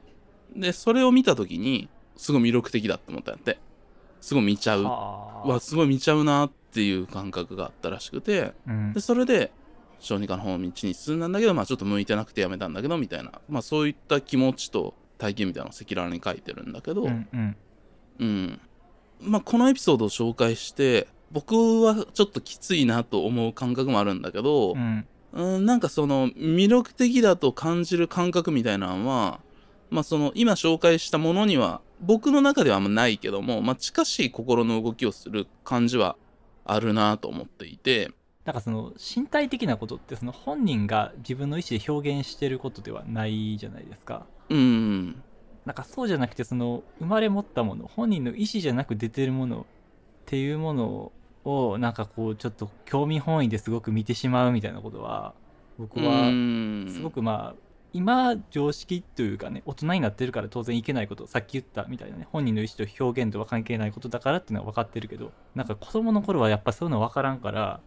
[0.55, 3.59] でそれを見た時にすごい魅力的だって思ったんやって。
[4.19, 4.83] すごい見ちゃう。
[4.83, 5.47] はあ。
[5.47, 8.53] わすごい見ちゃうなっていう感覚があったらしくて。
[8.67, 8.93] うん。
[8.93, 9.51] でそれで
[9.99, 17.55] 小児科の方の道に進んだんだけどまあちょっと向いてなくてやめたんだけどみたいなまあそういった気持ちと体験みたいなのを赤裸々に書いてるんだけど、うんうん。
[18.19, 18.61] うん。
[19.21, 25.05] まあこのエピソードを紹介して僕はちょっときついなと思う感覚もあるんだけど、うん。
[25.31, 29.41] うん、なんかその魅力的だと感じる感覚みたいなのは、
[29.91, 36.15] まあその今紹介したものには僕の中ではあんまないけども、まあ近しい心の動きをする感じは
[36.65, 38.11] あるなと思っていて、
[38.45, 44.25] なんかその身体的なことってその本人が自分の意思で表現してることではないじゃないですか。
[44.49, 45.21] うん、
[45.65, 49.65] なんかそうじゃなくてその生まれ持ったもの本人の意思じゃなく出てるものっ
[50.25, 51.11] ていうもの
[51.43, 55.33] をなんかこうちょっと興味本位ですごく見てしまうみたいなことは
[55.77, 67.79] 僕はうんすごくまあ今常識というかね大人になってるから当然いけないことさっき言ったみたいなね本人の意思と表現とは関係ないことだからっていうのは分かってるけどなんか子供の頃はやっぱそういうの分からんから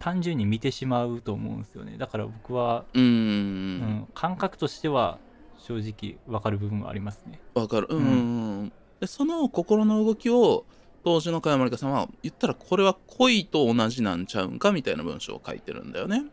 [0.00, 1.96] 単純に見てしまうと思うんですよね。
[1.96, 5.18] だから僕は、うん、うん、感覚としては
[5.58, 7.38] 正直分かる部分はありますね。
[7.54, 7.86] わかる。
[7.88, 10.66] うん、うんうんでその心の動きを
[11.04, 16.24] 当時の加山里香さんは言ったらこれは恋と同じなんちゃうんかみたいな文章を書いてるんだよね。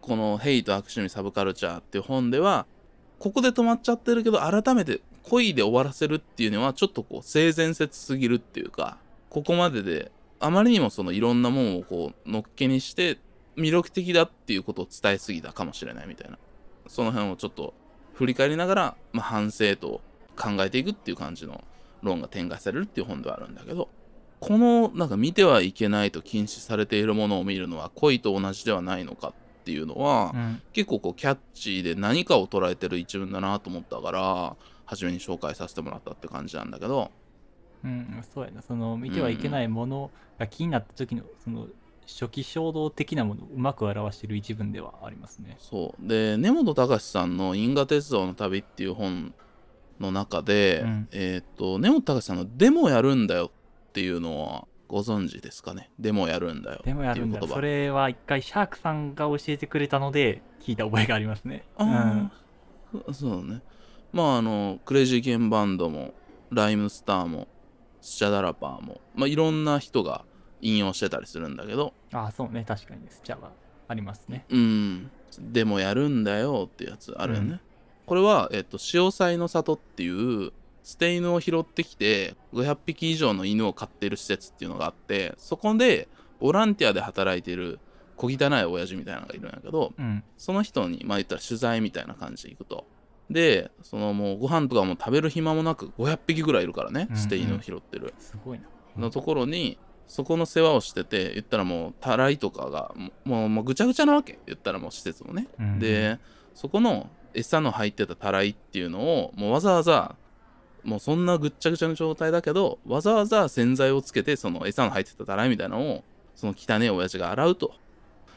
[0.00, 2.66] この「ヘイト悪趣味サブカルチャー」っていう本では
[3.18, 8.98] ここで止まっちゃってるけど改めて恋で終わらせるっていうのはちょっとこう性善説すぎるっていうか
[9.30, 13.18] ここまでであまりにもそのいろんなもんをこうのっけにして
[13.56, 16.38] 魅力的だっていうことを伝えすぎたかもしれないみたいな。
[16.88, 17.74] その辺をちょっと
[18.14, 20.00] 振り返りながら、まあ、反省と
[20.36, 21.64] 考えていくっていう感じの
[22.02, 23.88] 論が展開されるっていう本ではあるんだけど
[24.40, 29.32] このなんか見てはいけないと禁止されているものを見るのは恋と同じではないのかっ
[29.64, 30.62] ていうのは、うん。
[30.72, 37.10] 結構こうキャッチーで何かを捉えてる一文だなと思ったから初めに紹介させてもらったって感じなんだけど
[37.84, 38.62] うん、そうやな。
[38.62, 41.68] その見てはいけないものが気になった時のその
[42.06, 45.56] 初期衝動的なものをうまく表している一文ではありますね。
[45.58, 46.08] そう。
[46.08, 49.34] で根本隆さんの「因果鉄道の旅」っていう本
[50.00, 51.08] の中で、うん。
[51.12, 53.50] えっ、と根本隆さんの「デモやるんだよ」
[53.88, 55.90] っていうのはご存知ですかね？
[55.98, 57.14] デモやるんだよっていう言葉。
[57.14, 61.64] でもやるんだそれは一回シャークさんが教えてくれたので聞いた覚えがありますね。
[61.78, 61.88] うん。
[61.88, 62.30] あ
[63.08, 63.62] あ、そうだね。
[64.12, 66.14] まああのクレイジーケンバンドも
[66.50, 67.48] ライムスターも
[68.06, 70.24] スチャダラパーも、まあ、いろんな人が
[70.60, 71.92] 引用してたりするんだけど。
[72.12, 72.64] ああそうね。
[72.66, 73.50] 確かにスチャは
[73.88, 74.46] ありますね。
[74.48, 75.10] うん。
[75.40, 77.60] でもやるんだよってやつあるよね、うん。
[78.06, 80.08] これは、えっと、潮騒の里ってい
[80.46, 80.52] う
[80.84, 86.06] 捨て犬を拾ってきて500匹以上の犬を飼ってる施設っていうのがあってそこで
[86.38, 87.80] ボランティアで働いてる
[88.16, 90.22] 小汚い親父みたいなのがいるんやけどうん。
[90.38, 92.86] その人にまあ言ったら取材みたいな感じで行くと
[93.30, 98.64] でそのもうご飯とかも食べる暇もなく500匹ぐらいいるからねうん捨て犬を拾ってる、すごいな。
[98.96, 104.38] のところにそこの世話をしてて言ったらもうたらいとかがもうもうぐちゃぐちゃなわけ。
[104.46, 106.18] 言ったらもう施設もね、うんで
[106.54, 110.16] そこの餌の入ってたたらいっていうのをもうわざわざ
[110.84, 117.74] もうそんなぐっちゃぐちゃの状態だけどわざわざ洗剤をつけてその餌の入ってたたらいみたいなのをその汚い親父が洗うと、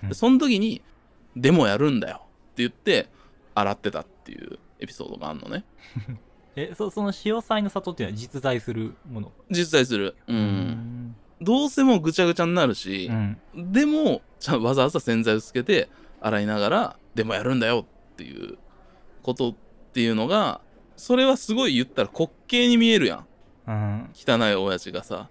[0.04, 0.10] うん。
[0.10, 0.82] でその時に
[1.38, 3.08] 「でもやるんだよ」って言って
[3.56, 5.64] 洗ってたっていうエピソードがあるのね。
[6.56, 9.32] えそその潮騒の里っていうのは実在するもの？
[9.50, 10.16] 実在する。
[10.28, 11.16] う、うん。
[11.42, 13.10] どうせもうぐちゃぐちゃになるし、
[13.56, 13.72] うん。
[13.72, 15.90] でもちゃんわざわざ洗剤をつけて
[16.22, 18.58] 洗いながらでもやるんだよっていう
[19.22, 19.56] ことっ
[19.94, 20.62] ていうのが
[20.98, 23.26] それはすごい言ったら滑稽に見えるやん。
[23.68, 24.10] うん。
[24.14, 25.30] 汚い親父がさ。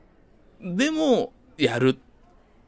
[0.61, 1.99] でもやる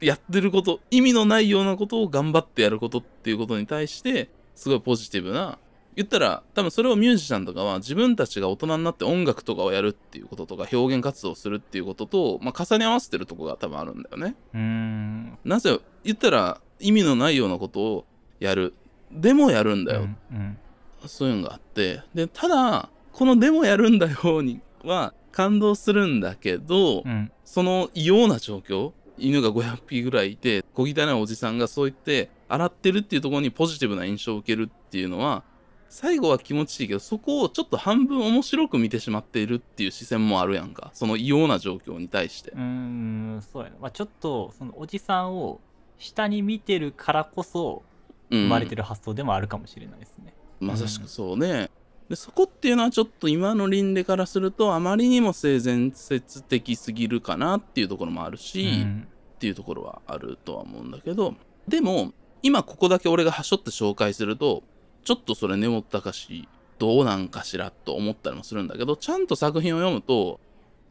[0.01, 5.57] やってること意味のないようなことを頑張ってやることっていうことに対してすごいポジティブな
[5.95, 14.35] 言ったら多分それをミュージシャンとかは自分たちが大人になって音楽とかをやるっていうこととか表現活動をするっていうことと、まあ、重ね合わせてるとこが多分あるんだよね。
[14.53, 15.37] うん。
[15.43, 18.05] なぜ言ったら意味のないようなことを
[18.39, 18.73] やる
[19.11, 20.57] でもやるんだよ、うん
[21.05, 22.01] そういうのがあって。
[22.13, 35.43] でただこの「でもやるんだよ」には感動するんだけど、うんその異様な状況犬が500匹ぐらいいて小汚いおじさんがそう言って洗ってるっていうところにポジティブな印象を受けるっていうのは
[35.91, 40.89] 最後は気持ちいいけどそこをちょっと半分面白く見てしまっているっていう視線もあるやんか。
[40.93, 42.51] その異様な状況に対して。
[42.51, 42.57] う。
[42.57, 45.59] んそうやな、まあ、ちょっとそのおじさんを
[45.97, 47.83] 下に見てるからこそ
[48.29, 48.43] うん。
[48.43, 51.69] 生まれてる発想でもあるかもしれないですね、まさしくそうね。
[52.07, 59.07] でそこっていうのはちょっと今の倫理からするとあまりにも性善説的すぎるかなっていうところもあるし、うん。
[59.35, 61.35] っていうところはあるとは思うんだけど。
[61.67, 64.63] でも今ここだけ俺がはしょって紹介すると
[65.03, 66.47] ちょっとそれ根本隆
[66.79, 70.39] どうなんかしらと思ったりもするんだけどちゃんと作品を読むと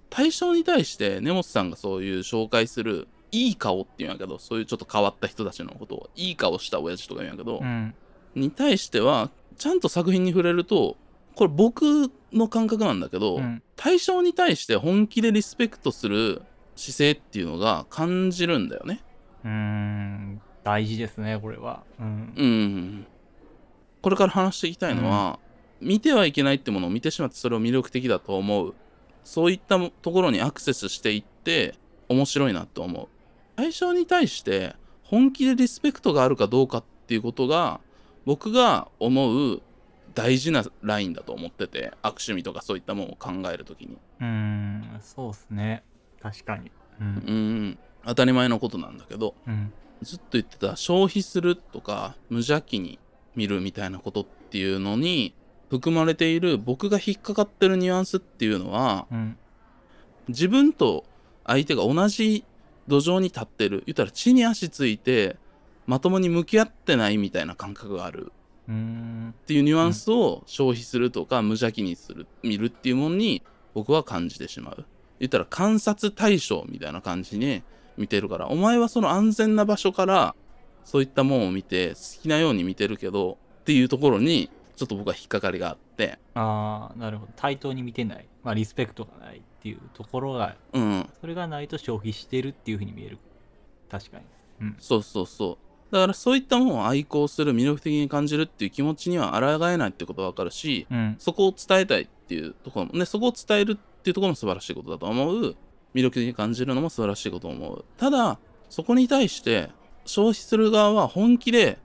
[0.09, 7.95] 対象に対して根本さんがそういう紹介するいい顔っていうんやけどそういうちょっと変わった人たちのことをいい顔した親父とか言うんやけど、うん。
[8.35, 10.97] に対してはちゃんと作品に触れると
[11.35, 13.63] これ僕の感覚なんだけど、うん。
[13.77, 16.43] 対象に対して本気でリスペクトする
[16.77, 19.03] 姿勢っていうのが感じるんだよね。
[19.45, 20.41] うん。
[20.65, 21.83] 大事ですねこれは。
[21.99, 22.35] うん。
[22.37, 23.07] うん。
[24.03, 25.39] これから話していきたいのは、
[25.81, 28.75] 見てはいけないってものを見てしまってそれを魅力的だと思う。
[29.25, 31.75] そういったところにアクセスしていって
[32.09, 33.09] 面白いなと思う。
[33.57, 37.81] 対象に対して本気でリスペクトがあるかどうかっていうことが
[38.25, 39.63] 僕が思う
[40.15, 43.99] 大事なラインだと思ってて悪趣味とかそういったものを考えるときに。
[44.21, 45.83] うんそうっすね。
[46.21, 46.71] 確かに。
[47.01, 47.07] うん。
[47.07, 47.79] うん。
[48.07, 49.73] 当たり前のことなんだけどうん。
[50.03, 52.99] ずっと言ってた消費するとか無邪気に
[53.37, 55.35] 見るみたいなことっていうのに
[55.71, 59.37] 含まれている僕が引っかかってるニュアンスっていうのはうん。
[60.29, 61.05] 自分と
[61.45, 62.45] 相手が同じ
[62.87, 65.37] 土壌に立ってる言ったら地に足ついて
[65.87, 68.33] まともに向き合ってないみたいな感覚がある。
[68.69, 69.35] うん。
[69.37, 73.43] っていうニュアンスを消費するとか無邪気にする見るっていうものに
[73.75, 74.85] 僕は感じてしまう。
[75.19, 77.63] 言ったら観察対象みたいな感じに
[77.97, 80.35] 見てるからお前はその安全な場所から
[80.85, 86.19] そういったものを見て好きなように見てるけどっていうところにちょっと僕は引っかかりがあって。
[86.35, 87.33] ああなるほど。
[87.37, 88.27] 対等に見てない。
[88.43, 91.09] まあリスペクトがないっていうところがうん。
[91.21, 93.19] それがないと消費してるっていうふうに見える。
[93.91, 94.25] 確かに。
[94.61, 94.77] うん。
[94.79, 95.59] そうそうそ
[95.91, 95.95] う。
[95.95, 101.17] だからそういったものを愛好する魅力的に感じるっていう気持ちには抗えないってことはわかるしうん。
[101.19, 105.57] そこを伝えたいっていうところもねそこを伝えるっていうところも素晴らしいことだと思う。
[105.95, 107.85] 魅力的に感じるのも素晴らしいことと思う。
[107.99, 108.39] ただ
[108.69, 109.71] そこに対して
[110.05, 111.79] 消費する側は本気で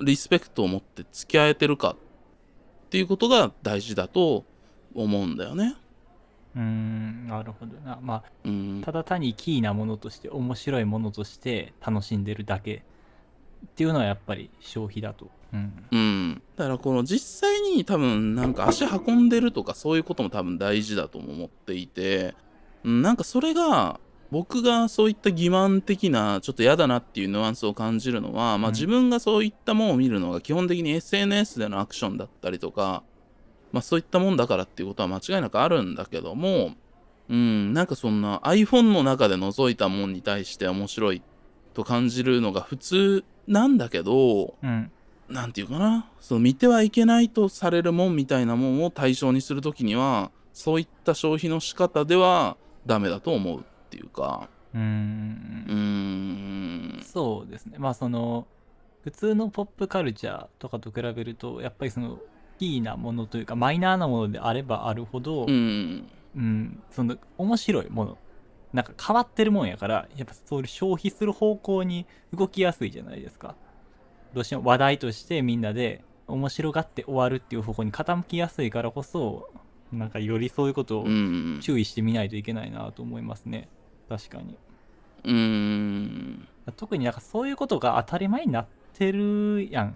[0.00, 1.96] リスペクトを持って付き合えてるかっ
[2.90, 4.44] ていうことが大事だと
[4.94, 5.76] 思うんだよね。
[6.54, 7.98] うーんなるほどな。
[8.02, 8.82] まあうん。
[8.84, 12.82] ただ単にキーなものとして面白いものとして楽しんでるだけ
[13.66, 15.30] っていうのはやっぱり消費だと。
[15.52, 15.86] うん。
[15.90, 22.34] うん、だからこの実際に多分なんか足運んでるとかそういうことも多分大事だとも思っていて、
[22.84, 24.00] うん、なんかそれが
[24.32, 28.74] 僕がそういった欺瞞的なちょっと嫌だなっていうニュアンスを感じるのは、まあ、うん。
[28.74, 33.02] 自分がそういったものを見るのが基本的に SNS でのアクションだったりとか
[33.72, 36.72] まあそういったもんだからっていうことは間違いなくあるんだけども、
[37.28, 41.22] うん、なんかそんな iPhone の中で覗いたもんに対して面白い
[41.74, 44.90] と感じるのが普通なんだけど、うん。
[45.28, 55.66] なんていうかな、その見てはいけないとされるもんみたいなもんを対象にするときには、そういった消費の仕方ではダメだと思うっていうか、うーん。
[55.68, 55.74] うー
[57.00, 57.76] ん、そうですね。
[57.78, 58.46] まあその
[59.02, 62.18] 普通のポップカルチャーとかと比べるとやっぱりその
[62.58, 68.18] キーなものというかマイナーなものであればあるほど、うん、うん、その面白いもの
[68.72, 73.56] なんか変わってるもんやからやっぱそういう消費する方向に動きやすいじゃないですか。
[74.32, 79.50] どうしても話題としてみんなで面白がって終わるっていう方向に傾きやすいからこそ
[79.92, 83.68] なんかよりそういうことをうん、注意してみないといけないなと思いますね
[84.08, 84.56] 確かに。
[85.24, 89.94] うん、特になんかそういうことが当たり前になってるやん。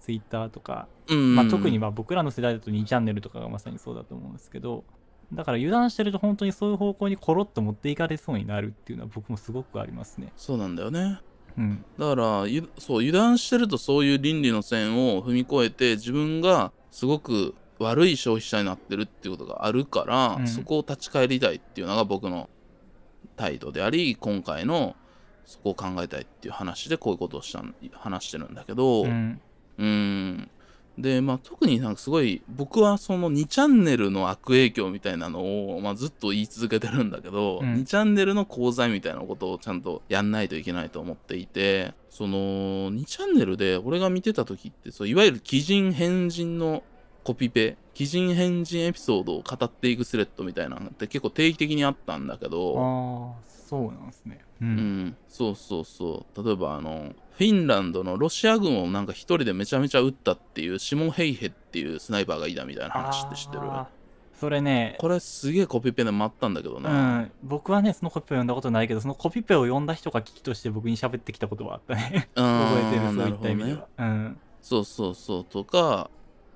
[0.00, 0.86] ツイッターとか。
[1.08, 4.84] うん、まあ、特にまあ僕らの世代だと2チャンネルとかがまさにそうだと思うんですけど。
[5.32, 10.32] だから油断してると本当にそういう方向にコロッと持っていかれそうになるっていうのは僕もすごくありますね。
[10.36, 11.20] そうなんだよね。
[11.56, 11.84] うん。
[11.98, 20.46] だからゆそう油断してるとそういう倫理の線を踏み越えて自分がすごく悪い消費者になってるっていうことがあるから、うん。
[20.46, 22.48] そこを立ち返りたいっていうのが僕の
[23.36, 24.96] 態度であり今回の
[25.46, 29.40] そこを考えたいっていう話でこういうことをしたん話してるんだけどうん。
[29.76, 30.50] うん
[30.98, 35.40] でまあ特になんかすごい僕はその2チャンネルの悪影響みたいなの
[35.74, 46.84] を、まあ、ずっと言い続けてるんだけど、うん2チャンネルの功罪みたいなことをちゃんとやんないといけないと思っていてその2チャンネルで俺が見てた時ってそういわゆる鬼人変人の
[47.24, 54.40] コピペ鬼人変人エピソードを語っていくスレッドみたいなのって結構定期的にあったんだけどああ、そうなんですね。
[54.60, 54.64] う。
[54.64, 63.62] うんん、そうそうそう例えばあのフィンランドのロシア軍をなんか一人でめちゃめちゃ撃ったっていうシモヘイヘっていうスナイパーがいたみたいな話って知ってる？
[64.34, 72.28] それね、これすげえコピペで待ったんだけどうな、ん、僕はね、そのコピペを読んだことないけど、そのコピペを読んだ人が危機として僕に喋ってきたことはあったね。
[72.34, 73.88] あ 覚えてる、ーそういった意味では。
[73.96, 74.40] うん。
[74.60, 76.10] そうそうそうとか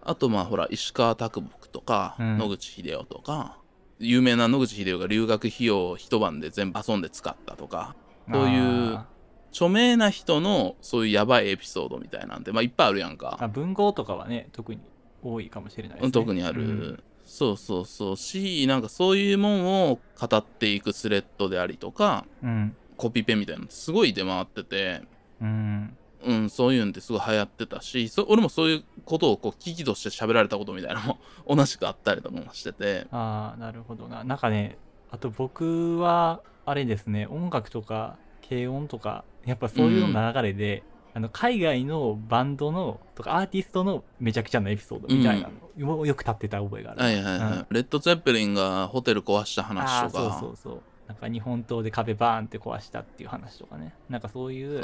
[0.09, 3.59] あとまあほら石川啄木とか、うん野口英世とか
[3.98, 7.94] 有名な野口英世が留学費用を一晩で全部遊んで使ったとか
[8.30, 9.06] そういうあ
[9.50, 14.80] 著名な人のそういうやばいエピソードみたいなんてまあいっぱいあるやんか文豪とかはね、特に
[15.22, 16.12] 多いかもしれないですね。
[16.12, 22.74] 特にある、うんそうそうそうしなんかそういうもんを語っていくスレッドでありとかうん。
[22.96, 25.02] コピペみたいなのすごい出回ってて
[25.42, 25.96] うん。
[26.25, 31.19] うんそういうんってすごい流行ってたしそ俺もそういうことをこう危機として喋られたことみたいなのも
[31.57, 34.25] 同じくあったりとかもしててああ、なるほどな。
[34.25, 34.79] なんかね、
[35.11, 38.16] あと僕は、あれですね、音楽とか、
[38.47, 40.83] 軽音とか、やっぱそういうの流れで、
[41.14, 47.01] あの海外のバンドのとかアーティストのめちゃくちゃなエピソードみたいなのをよく立ってた覚えがある。
[47.01, 50.83] はいはいはい、うんレッド・ゼッペリンがホテル壊したあ話あそうとかそうそう。
[51.09, 53.94] なんか日本刀で壁バーンって壊したっていう話とかね。
[54.11, 54.82] なんかそういう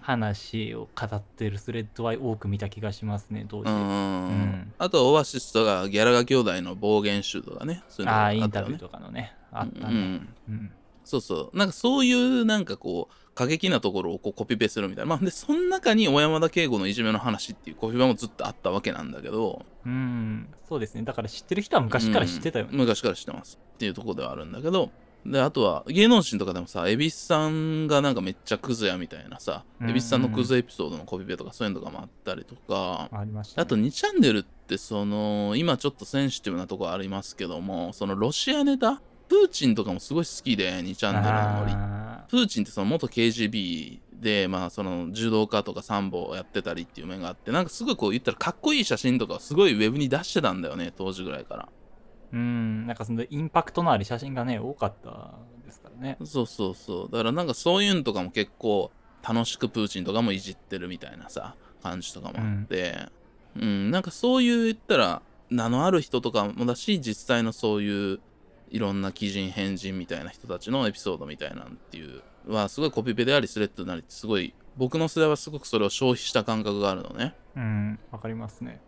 [0.00, 3.70] 話を語ってるスレッドは多く見た気がしますね、当時。
[3.70, 9.94] うんんあとオアシスとかギャラガ兄弟の暴言集とかねそういうのがああ、インタビューとかのね、あったね。
[9.94, 10.72] うんうん。
[11.04, 11.56] そうそう。
[11.56, 15.10] なんかそういうなんかこう過激なところをこうコピペするみたいな。
[15.10, 21.02] まあで、その中に小山田圭吾のいじめの話っていうコピペもずっとあったわけなんだけど、うん、そうですね。
[21.02, 22.70] だから知ってる人は昔から知ってたよね。
[22.72, 24.90] うん昔から知ってますっていうところではあるんだけど、
[25.30, 29.86] で、あとは芸能人とかでもさ、蛭子さんがなんかめっちゃクズやみたいなさ、うん。
[29.88, 33.62] 蛭子さんのクズエピソードのコピペとかそういうのとかもあったりとか、ありました、ね。
[33.62, 39.00] あと2チャンネルってその今ちょっとセンシティブなところありますけどもそのロシアネタ？
[39.28, 41.72] プーチンとかもすごい好きで2チャンネルのノリ。
[41.74, 51.64] あプーチンってその元 KGB で、まあ、その柔道家とかサンボをやってたりっていう面があってなんかすごいこう言ったらかっこいい写真とかをすごいウェブに出してたんだよね当時ぐらいから。
[51.64, 51.85] ー
[52.32, 56.16] うん、なんかそのインパクトのある写真がね、多かったですからね。
[56.24, 57.10] そうそうそう。
[57.10, 58.90] だからなんかそういうのとかも結構
[59.26, 63.08] 楽しくプーチンとかもいじってるみたいなさ感じとかもあって。
[63.56, 68.20] うん、なんかそういう言ったら名のある人とかもだし実際のそういう
[68.68, 77.34] いろんな鬼人変人みたいな人たちのエピソードみたいなんっていうはすごいコピペでありスレッドなりってすごい僕の世代はすごくそれを消費した感覚があるのね。
[77.56, 78.80] うん、わかりますね。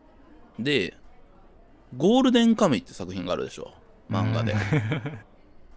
[0.58, 0.94] で
[1.96, 3.72] ゴールデンカムイって作品があるでしょ
[4.10, 4.54] 漫画で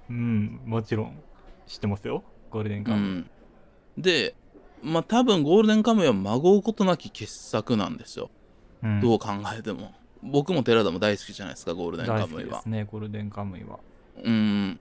[0.09, 0.15] うん。
[0.65, 1.19] うん、もちろん
[1.67, 2.23] 知ってますよ。
[2.49, 2.99] ゴールデンカムイ。
[2.99, 3.29] うん、
[3.97, 4.35] で
[4.83, 8.29] まあ多分ゴールデンカムイは孫うことなき傑作なんですよ、
[8.83, 9.93] うんどう考えても
[10.23, 13.79] 僕も寺田も大好きじゃないですかゴールデンカムイはですね、ゴールデンカムイは。
[14.23, 14.79] うん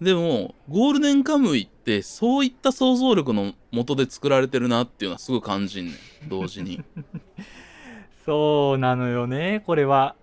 [0.00, 5.92] でもゴールデンカムイってそういった想像力の元で作られてるなっていうのはすごい感じんね
[6.26, 6.82] ん同時に
[8.26, 10.14] そうなのよね、これは。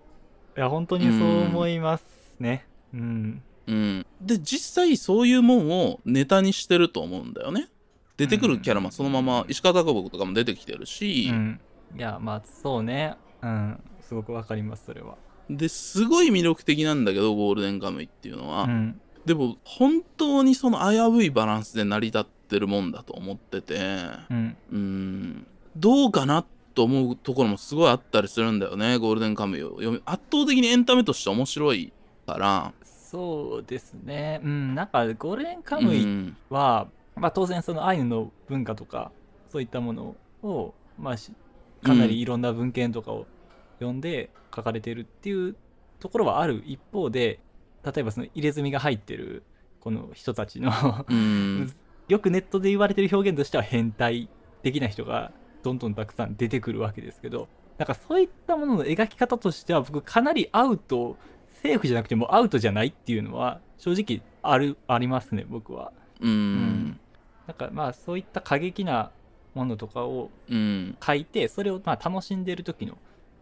[0.56, 2.04] いや本当にそう思います
[2.38, 2.66] ね。
[2.92, 3.42] うん。
[3.66, 7.68] うん、で実際そういうもんをネタにしてると思うんだよね。
[8.16, 11.60] 出てくるキャラもそのまま石川貴子とかも出てきてるし、うん。
[11.96, 13.16] いやまあそうね。
[13.42, 13.80] うん。
[14.00, 15.16] すごくわかりますそれは。
[15.50, 19.00] ですごい魅力的なんだけどゴールデンカムイっていうのは、うん。
[19.24, 23.76] でも本当にその危ういバランスで成り立ってるもんだと思ってて。
[24.30, 24.56] うん。
[24.70, 25.46] うん。
[25.76, 26.44] どうかな
[26.74, 28.96] と思うところもすごいあったりするんだよね。
[28.98, 29.70] ゴールデンカムイを。
[29.70, 31.92] 読み圧倒的にエンタメとして面白い
[32.26, 32.72] から。
[32.84, 34.40] そうですね。
[34.42, 34.74] うん。
[34.74, 36.36] なんかゴールデンカうムイん。
[36.50, 39.12] は、まあ当然そのアイヌの文化とか
[39.50, 41.32] そういったものをまあし
[41.82, 43.26] かなりいろんな文献とかを
[43.78, 45.54] 読んで書かれてるっていう
[46.00, 47.38] ところはある一方で
[47.84, 49.44] 例えばその入れ墨が入ってる
[49.80, 50.72] この人たちの
[51.08, 51.72] うん。
[52.08, 54.28] よくネットで言われてる表現としては変態
[54.62, 55.30] 的な人が
[55.64, 57.48] どんどんたくさん出てくるわけですけど
[57.78, 61.16] なんかそういったものの描き方としては僕かなりアウト
[61.62, 65.92] セーフじゃなくてもアウトじゃないっていうのは正直あるありますね僕は。
[66.20, 67.00] うん。
[67.46, 69.10] なんかまあそういった過激な
[69.54, 70.96] ものとかをうん。
[71.04, 72.98] 書いてそれをまあ楽しんでる時の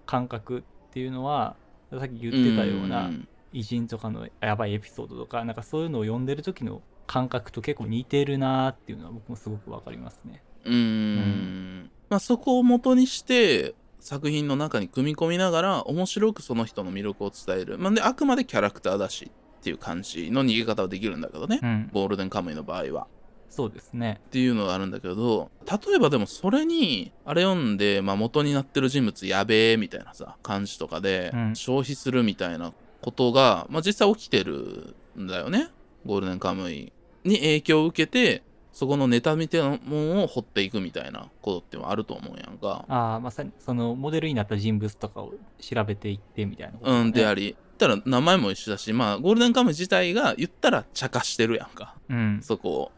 [0.06, 0.62] 感覚っ
[0.92, 1.56] ていうのは
[1.90, 3.10] さっき言ってたような
[3.52, 10.42] 偉人とかのやばいエピソードとかなんかそういうのを読んでる時の感覚と結構似てるなーっていうのは僕もすごくわかりますね。
[10.64, 11.81] うーん
[12.12, 23.06] まあそこを元にして作品の中に組み込みながら面白くその人の魅力を伝える、まあ、であくまでキャラクターだしっていう感じの逃げ方はできるんだけどね、うん、ゴールデンカムイの場合は。
[23.48, 24.20] そうですね。
[24.26, 31.56] っていうのがあるんだけど例えばでもそれにあれ読んで、まあ、元になってる人物やべえみたいなさ感じとかでうん。
[31.56, 35.70] 消費するみたいなことが、まあ、実際起きてるんだよね。
[36.04, 36.92] ゴールデンカムイ
[37.24, 38.42] に影響を受けて
[38.72, 42.84] そこのネタみたいなもんを掘っていくみたいなことってのはあると思うやんか。
[42.88, 47.56] ああまさにそのモデルになった人物とかを調べていってみたいなことだね、うん、であり。
[47.78, 52.40] たら名前も一緒だし、まあ、ゴールデンカムイ自体が言ったら茶化してるやんか、うん。
[52.42, 52.92] そこを。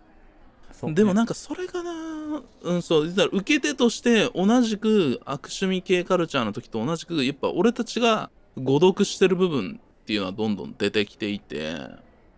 [0.87, 0.95] ね。
[0.95, 11.71] でもなんかそれがなうんそう言ったら受け手として同じく悪趣味系カルチャーの時と同じくやっぱ俺たちが誤読してる部分っていうのはどんどん出てきていて。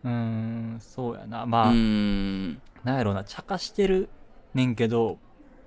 [0.04, 1.42] うーんそうやな。
[1.42, 4.08] うまあ、ーんなんやろうな茶化してる
[4.54, 5.18] ねんけど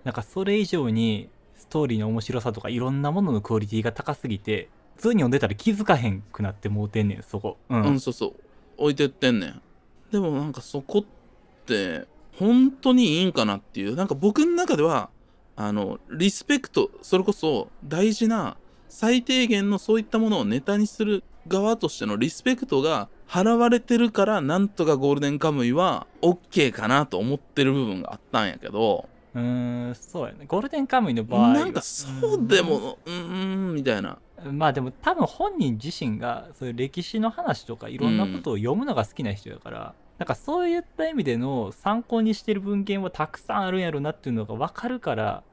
[0.06, 7.58] なんかそれ以上にストーリーの面白さとかいろんなもののクオリティが高すぎて普通に読んでたら気づかへんくなってもうてんねんそこ。
[7.70, 8.34] うん、うん、そうそう。
[8.78, 9.62] 置いてってんねん。
[10.12, 11.04] でもなんかそこっ
[11.66, 12.08] て
[12.38, 13.96] 本当にいいんかなっていう。
[13.98, 15.10] なんか僕の中では
[15.58, 18.56] あのリスペクトそれこそ大事な
[18.88, 29.08] 最低限のそういったものをネタにする側としてのリスペクトが払われてるからなんとかゴールデンカムイは OK かなと思ってる部分があったんやけど。
[29.36, 30.46] うーんそうやね。
[30.48, 31.54] ゴールデンカムイの場合は。
[31.54, 34.18] なんかそうでもうーんみたいな。
[34.52, 45.44] まあでも多分本人自身がそういう歴史の話とかいろんなことを読むのが好きな人だから、なんかそういった意味での参考にしてる文献はたくさんあるんやろなっていうのが分かるから。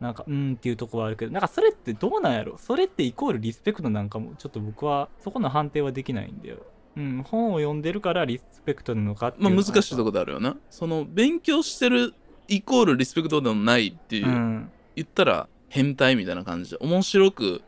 [0.00, 1.32] なんかうーんっていうところはあるけど。
[1.32, 2.56] なんかそれってどうなんやろ。
[2.56, 6.58] それってイコールリスペクトなんかもちょっと僕はそこの判定はできないんだよ。
[6.96, 9.50] うん、本を読んでるからリスペクトなのかっていう。
[9.50, 10.56] まあ難しいところであるよな。
[10.70, 12.14] その勉強してる
[12.48, 14.70] イコールリスペクトでもないっていう、うん。
[14.96, 16.76] 言ったら変態みたいな感じで。
[16.80, 17.62] 面白く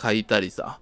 [0.00, 0.78] 書いたりさ。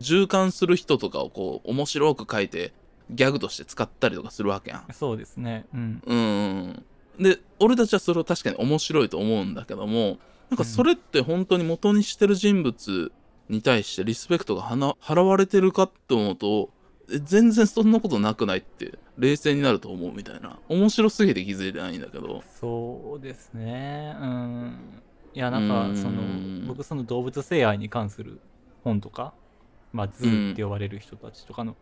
[0.00, 2.72] 循環する人とかをこう面白く書いて
[3.10, 4.86] ギャグとして使ったりとかするわけやん。
[4.92, 5.66] そうですね。
[5.72, 6.02] うん。
[6.04, 6.84] うんうん。
[7.18, 10.18] で俺たちはそれを確かに面白いと思うんだけども
[10.50, 13.12] なんかそれって本当に元にしてる人物
[13.48, 16.73] に対してリスペクトが払われてるかって思うとえ
[17.08, 20.58] 全然そんなことなくないって冷静になると思うみたいな。
[20.68, 22.42] 面白すぎて気づいてないんだけど。
[22.60, 24.16] そうですね。
[24.20, 25.02] うん。
[25.34, 25.96] いやなんかうん。
[25.96, 28.40] その僕その動物性愛に関する
[28.82, 29.34] 本とか
[29.92, 31.76] まあズーって呼ばれる人たちとかの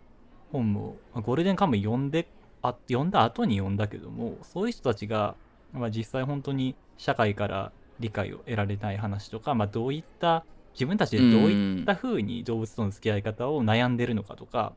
[0.50, 2.28] 本も、まあゴールデンカムイ読んで
[2.62, 5.34] あ読んだ後に読んだけどもそういう人たちが、
[5.72, 10.44] まあ、実際本当に社会から理解を得られない話とか、まあ、どういった
[10.74, 14.72] 自分たちでどういった風に動物との付き合い方を悩んでるのかとか、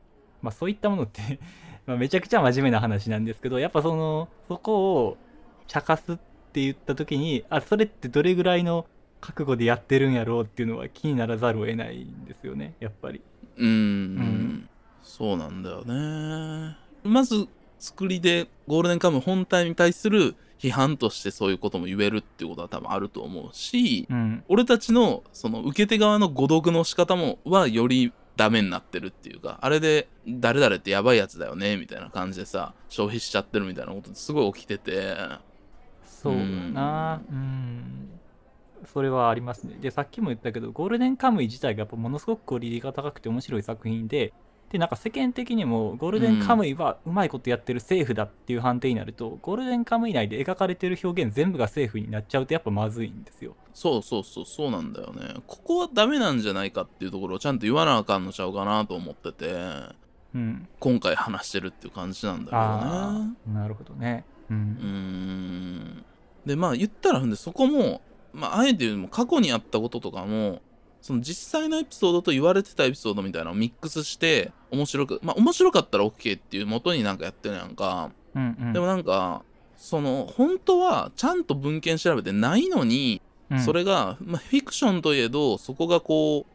[0.46, 1.40] まあ、そういったものって
[1.86, 5.16] まあめちゃくちゃ真面目な話なんですけどやっぱそのそこを
[5.66, 6.16] 茶化すっ
[6.52, 8.86] て言った時にあそれってどれぐらいの
[9.20, 13.20] 覚悟でやってるんやろうっていうのは気にならざるを得ないんですよねやっぱり。
[13.56, 14.68] うーんん。
[15.02, 16.76] そうなんだよね。
[17.02, 17.48] まず
[17.80, 35.16] 作りでゴールデンカムイ本体に対する批判としてそういうことも言えるっていうことは多分あると思うし、うん、俺たちのその受け手側の誤読の仕方もはよりダメになってるっていうかあれで誰々ってやばいやつだよねみたいな感じでさ消費しちゃってるみたいなことすごい起きてて。
[36.04, 37.22] そうだな。
[37.30, 38.10] うん。
[38.92, 39.76] それはありますね。
[39.80, 44.32] で、さっきも言ったけど、ゴールデンカムイ自体がやっぱものすごくクオリティが高くて面白い作品で、
[44.70, 53.54] で、なんか世間的にもゴールデンカムイはうまいことやってるセーフだっていう判定になると、ゴールデンカムイ内で描かれてる表現全部がセーフになっちゃうとやっぱまずいんですよ。
[53.72, 59.52] そうそうそうそうなんだよねここはダメなんじゃないかっていうところをちゃんと言わなあかんのちゃうかなと思ってて
[60.34, 60.66] うん。
[60.80, 64.24] 今回話してるっていう感じなんだけどあねあ、なるほどね。
[64.50, 64.54] う。
[64.54, 66.04] うん
[66.46, 68.00] でまあ言ったらほんでそこも、
[68.32, 70.62] まあ、あえて言うも過去にあったこととかも
[71.00, 78.72] その実際のエピソードと言われてたエピソードみたいなのをミックスして面白くまあ面白かったら OK っていう元になんかやってるやんか、うんうん。
[78.72, 79.42] でもなんか
[79.76, 83.20] その本当はちゃんと文献調べてないのに、
[83.50, 86.52] うんそれが、まあ、フィクションといえどそこがこう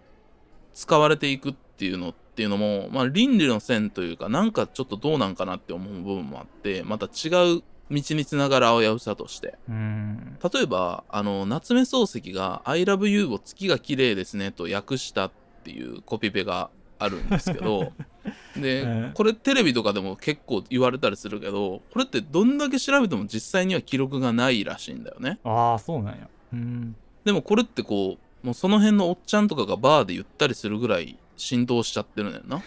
[0.73, 7.29] 使われていくっていうのっていうのも、まあ、倫理の線というかなんかちょっとどうなんかなって思う部分もあってまた違
[7.59, 10.37] う道につながる青やうさとしてうん。
[10.53, 15.31] 例えばあの夏目漱石が「I love you」を月が綺麗ですねと訳したっ
[15.63, 16.69] ていうコピペが
[16.99, 17.91] あるんですけど
[18.55, 26.29] で、うんこれテレビとかでも結構言われたりするけどこれってどんだけ調べても実際には記録がないらしいんだよねああ、そうなんや。
[26.53, 26.95] うん。
[27.25, 32.61] でもこれってこうもうその辺のおっちゃんとかがバーで言ったりするぐらい浸透しちゃってるんだよな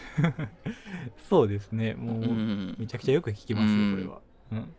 [1.29, 1.95] そうですね。
[1.95, 4.21] もう、うんめちゃくちゃよく聞きますうんよ、これは。
[4.53, 4.75] うん。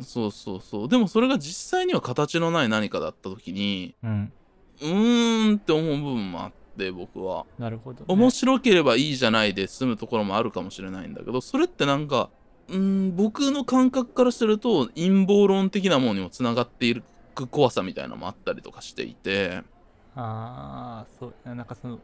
[0.00, 4.32] そうそうそうでもそれが実際には形のない何かだった時にうん。
[4.80, 8.06] うーんって思う部分もあって僕はなるほど、ね。
[8.08, 12.30] 面白ければいいじゃないで済むところもあるかもしれないんだけどそれってなんか
[12.68, 17.02] うーん僕の感覚からすると陰謀論的なものにもつながってい
[17.34, 19.62] く怖さみたいなのもあったりとかしていて
[20.14, 21.34] ああ、そう。
[21.54, 21.98] なんかその、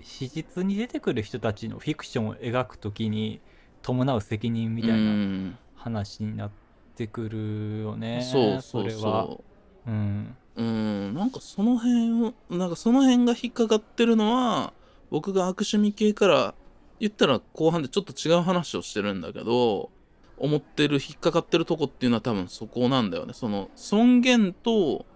[0.00, 3.40] 史実に出てくる人たちのフィクションを描くときに
[3.82, 6.61] 伴う責任みたいうなん話になって
[7.06, 8.22] くるよね。
[8.22, 9.00] そうそうれは。
[9.00, 9.44] そ
[9.86, 10.36] ううん。
[10.54, 14.72] うんなんかその辺をなんかその辺が引っかかってるのは
[15.10, 16.54] 僕が悪趣味系から
[17.00, 19.90] 言ったら後半でちょっと違う話をしてるんだけど
[20.36, 25.06] 思ってる引っかかってるとこっていうのは多分そこなんだよねその尊厳と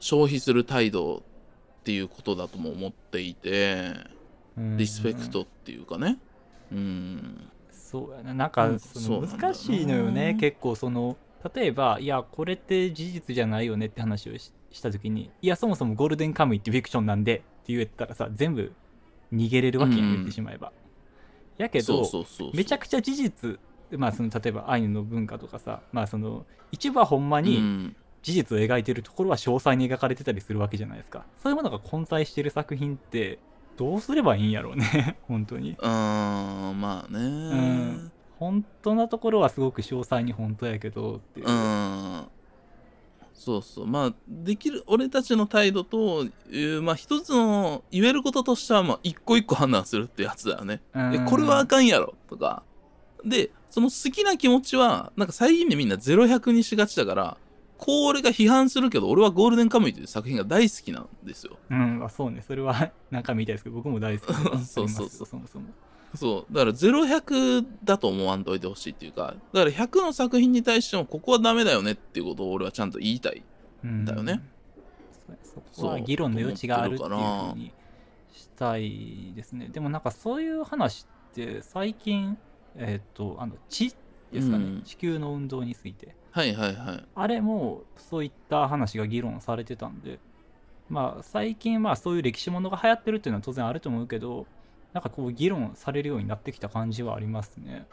[0.00, 1.22] 消費する態度っ
[1.84, 3.92] ていうことだとも思っていて
[4.56, 6.18] うんリスペクトっていうかね
[6.72, 7.48] うん
[8.04, 10.36] そうやななんかうんその難しいのよね。
[10.40, 11.16] 結構その
[11.54, 18.72] 例えばいやこれって事実じゃないよねって話をしした時にいやそもそもゴールデンカムイってフィクションなんでって言ったらさ全部
[19.32, 20.12] 逃げれるわけやんうん。
[20.14, 20.72] 言ってしまえば、
[21.58, 22.56] やけそうどそうそうそう。
[22.56, 23.58] めちゃくちゃ事実
[23.92, 27.96] まあその例えばアイヌの文化とかさまあその一部はほんまうにん。
[28.22, 31.24] 事実を描いてるところは詳細に描かれてたりするわけじゃないですか。
[31.40, 33.38] そういうものが混在してる作品って
[33.76, 35.18] どうすればいいんやろうね。
[35.28, 35.72] 本当に。
[35.72, 37.20] うーんまあね。
[37.20, 38.12] ん。
[38.38, 42.24] 本当なところはすごく詳細に本当やけどっていう、うん。
[43.34, 43.86] そうそう。
[43.86, 50.80] まあできる俺たちの態度というまあ一つの言えることとしてはまあ一個一個判断するってやつだよね。
[51.28, 52.62] これはあかんやろとか。
[53.24, 57.36] でその好きな気持ちはなんか最近でみんな0100にしがちだから
[57.78, 61.58] こう俺が批判するけど俺はゴールデンカムイという作品が大好きなんですよ。
[61.70, 62.42] うん、あそうね。
[62.46, 65.26] それは何回も言いたいですけど僕も大好きでそうそうそう。
[65.26, 65.66] そもそも
[66.14, 66.54] そう。
[66.54, 73.42] だから0100だと思わんといてほしいっていうかだから100の作品に対してもここはダメだよねっていうことを俺はちゃんと言いたい。
[73.84, 74.42] うんだよね。
[75.42, 77.72] そそこは議論の余地があるっていうふうに
[78.32, 79.68] したいですね。
[79.68, 82.38] でもなんかそういう話って最近
[82.76, 83.94] えっ、とあの地
[84.32, 84.82] ですかね、うん。
[84.82, 87.04] 地球の運動についてはいはいはい。
[87.14, 90.18] あれもそういった話が議論されてたんで
[90.90, 94.46] まあ最近まあそういう歴史ものが流行ってるっていうのは当然あると思うけど
[94.92, 97.86] なんかこう議論されるようになってきた感じはありますね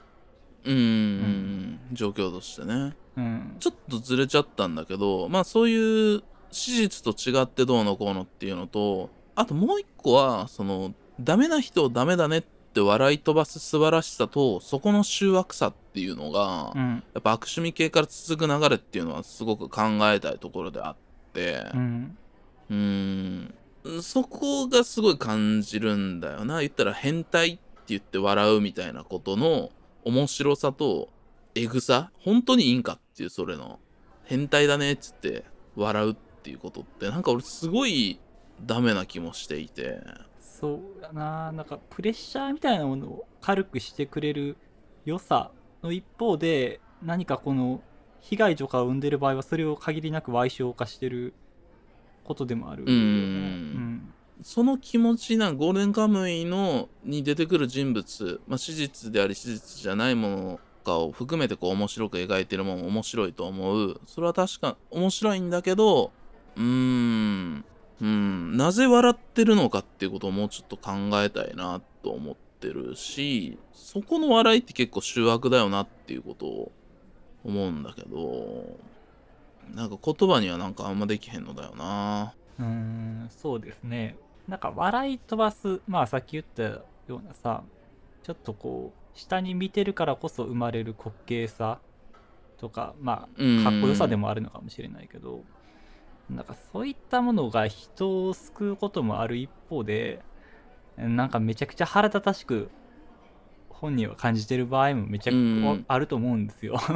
[0.66, 2.96] うーん、状況としてね。
[3.18, 12.48] うんちょっとずれちゃったんだけど、まあそういう史実と違ってどうのこうのっていうのと、あともう一個は、その、ダメな人をダメだねって
[12.82, 20.96] 笑い飛ばす素晴らしさと、そこの醜悪さっていうのが、うんやっぱ悪趣味系から続く流れっていうのはすごく考えたいところであっ
[21.34, 21.66] て、
[22.70, 23.54] うん、
[24.02, 26.60] そこがすごい感じるんだよな。
[26.62, 29.70] 言ったら変態って言って笑うみたいなことの
[30.04, 31.10] 面白さと
[31.56, 33.80] エグさ本当にいいんかっていうそれの
[34.24, 35.44] 変態だねっつって
[35.76, 38.20] 笑うっていうことってなんか俺すごい
[38.66, 40.00] ダメな気もしていて。
[40.60, 41.52] そうやな。
[41.52, 44.56] なんかプレッシャーみたいなものを軽くしてくれる
[45.04, 45.52] 良さ
[45.82, 47.82] の一方で何かこの
[48.22, 51.34] 被害とかを生んでる場合はそれを限りなく賠償化してる
[52.24, 54.14] ことでもあるうん。
[54.44, 64.00] その気持ちなゴールデンカムイのに出てくる人物、まあ、史実であり史実じゃないものかを含めてこう面白く描いてるものも面白いと思う。
[64.06, 66.12] それは確か面白いんだけど
[66.56, 67.66] うーん
[68.02, 68.58] うん。
[68.58, 70.92] なぜ笑ってるのかっていうことをもうちょっと考
[71.24, 76.72] えたいなと思ってるしそこの笑いって結構醜悪だよなっていうことを
[77.44, 78.78] 思うんだけど
[79.74, 82.34] なんか言葉にはなんかあんまできへんのだよな。
[82.60, 84.16] うーんそうですね。
[84.48, 87.64] なんか笑い飛ばすまあさっき言ったようなさ
[88.24, 91.80] ちょっとこう下に見てるからこそ生まれる滑稽さ
[92.58, 93.60] とかまうん。
[93.62, 95.44] あかっこよさでもあるのかもしれないけど
[96.34, 100.22] なんかそういったものが人を救うこともある一方で
[100.98, 102.70] なんかめちゃくちゃ腹立たしく
[103.70, 106.80] 本人は感じてる場合もめちゃくうんあると思うんですよ。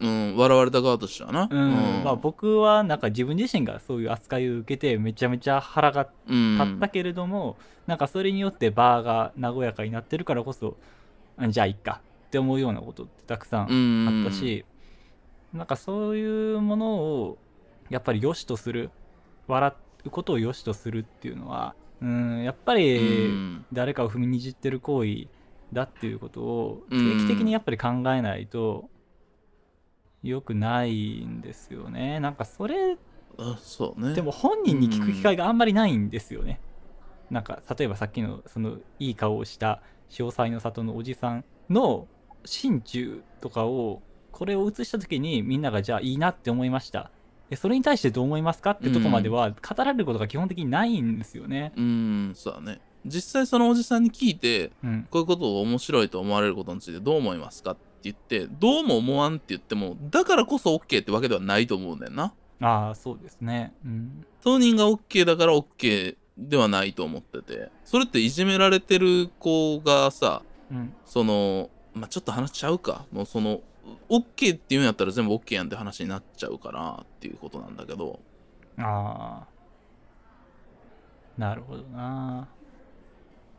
[0.00, 1.48] うん笑われた側としてはな。
[1.50, 7.56] うんまあ、僕はなんか自分自身がそういう扱いを受けてめちゃめちゃ腹がうん立ったけれども、
[7.86, 10.76] なんかそれによってバーが和やかになってるからこそ
[11.36, 14.64] うんじゃあいっかって思うようなことってたくさんあったし、
[15.52, 17.38] なんかそういうものを
[17.90, 18.90] やっぱり良しとする
[19.46, 19.72] 笑
[20.04, 25.26] うことを良しとするっていうのはうんやっぱうりん誰かを踏みにじってる行為
[25.72, 28.88] だっていうことを定うん期的にやっぱり考えないと
[30.22, 32.20] 良くないんですよね。
[32.20, 32.96] なんかそれ
[33.38, 36.60] あそうねでも本人に聞く機会があんまりないんですよね。
[37.30, 42.08] なんか例えばさっきのそのいい顔をした詳細の里のおじさんの
[42.44, 47.10] 心中とかをこれを映した時にみんながじゃあいいなって思いました。
[47.50, 48.72] でそれに対してどう思いますか？
[48.72, 51.72] ってとこまでは語られることが基本的にないんですよね。
[51.76, 55.06] うんそうだね実際そのおじさんに聞いてうん。
[55.10, 63.72] こういうことを面白いと思われることについてどう思いますかって言ってどうも思わんって言ってもだからこそ OK ってわけではないと思うんだよなああ、そうですね。
[63.84, 64.26] うん。
[64.42, 70.92] 当人が OK だから OK ではないと思っててそれっていじめられてる子がさうん。
[71.06, 73.60] そのまあちょっと話しちゃうかもうその
[74.08, 78.20] OK って言うんやったら全部 OK やんって話になっちゃうかなっていうことなんだけど
[78.78, 79.48] ああ。
[81.36, 82.48] なるほどな。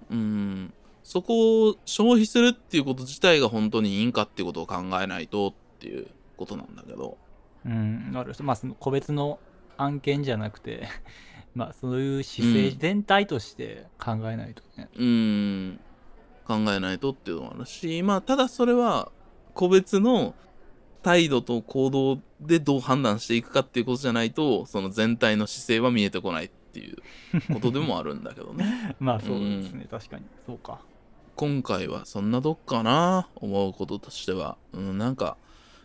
[0.10, 0.74] うん
[1.04, 6.08] そこを消費するっていうこと自体が本当にいいんかっていうことを考えないとっていう
[6.38, 7.18] ことなんだけど
[7.66, 8.12] うん。
[8.12, 8.44] なるほど。
[8.44, 9.40] まあ、その個別の
[9.78, 10.88] 案件じゃなくて、
[11.56, 14.90] まあ、そういう姿勢全体として考えないとね。
[14.96, 15.80] うん
[16.46, 19.12] 考えないとっていうのもあるしまあただそれは
[19.60, 20.36] 個別の
[21.04, 26.96] 態度と行動でどう判断していくかっていうことじゃないとその全体の姿勢は見えてこないっていう
[27.54, 29.86] ことでもあるんだけどね まあ、そうですね。
[29.92, 30.24] 確かに。
[30.46, 30.80] そうか。
[31.36, 35.36] 今回はそんなとこかな思うこととしては、うん、なんか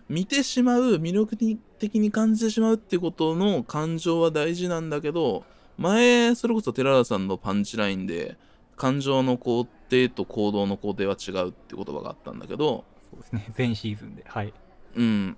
[0.08, 5.42] 見てしまう魅力的に感じてしまうっていうことの感情は大事なんだけど
[5.78, 8.36] 前それこそ寺田さんのパンチラインで
[8.76, 12.84] 感情の工程と行動の工程は違うって言葉があったんだけど
[13.14, 13.52] そうですね。
[13.54, 14.24] 全シーズンで。
[14.26, 14.52] はい。
[14.96, 15.36] うん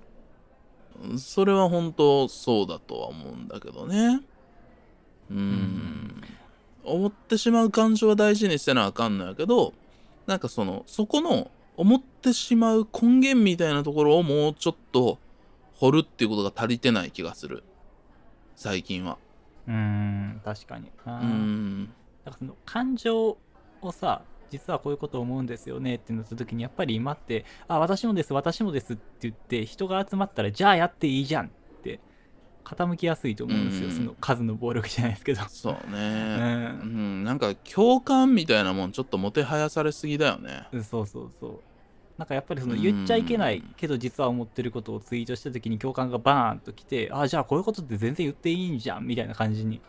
[1.18, 4.20] それは本当そうだとは思うんだけどね
[5.30, 6.22] うん
[6.84, 9.74] 思ってしまう感情は大事にせなあかんのやけど
[10.26, 15.18] なんかそのそこの思ってしまう根源みたいなところをもうちょっと
[15.74, 17.62] 掘るっていうことが足りてない気がする
[18.54, 19.18] 最近は
[19.66, 20.90] うーん、確かに。
[21.04, 21.86] あうーん
[22.24, 23.36] だからその感情
[23.82, 31.48] をさ実はこういうこと思うんですよねってなった時にやっぱり今って「あ私もです私もです」って言って人が集まったら「じゃあやっていいじゃん」っ
[31.82, 32.00] て
[32.64, 36.78] 傾きやすいと思うんですよ、うんその数の暴力じゃないですけど、そううね。
[36.82, 37.20] うん。
[37.22, 40.66] ん、なんか共感みたいなもんちょっともてはやされすぎだよね。
[40.82, 41.60] そうそうそう。
[42.18, 42.82] なんかやっぱりそのうん。
[42.82, 49.80] 言っちゃいけないけど実は思ってることをツイートした時に共感がバーンときてあじゃあこういうことって全然言っていいんじゃんみたいな感じに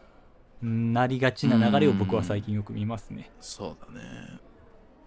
[0.62, 3.32] なりがちな流れを僕は最近よく見ますね。
[3.40, 4.40] そうだね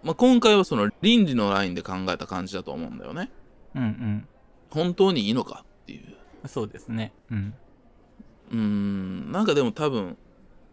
[0.03, 3.29] まあ今回はその倫理のラインで考えた感じだと思うんだよね。
[3.75, 4.27] うんうん。
[4.69, 6.47] 本当にいいのかっていう。
[6.47, 7.11] そうですね。
[7.29, 7.53] うん。
[8.51, 9.31] うーん。
[9.31, 10.17] なんかでも多分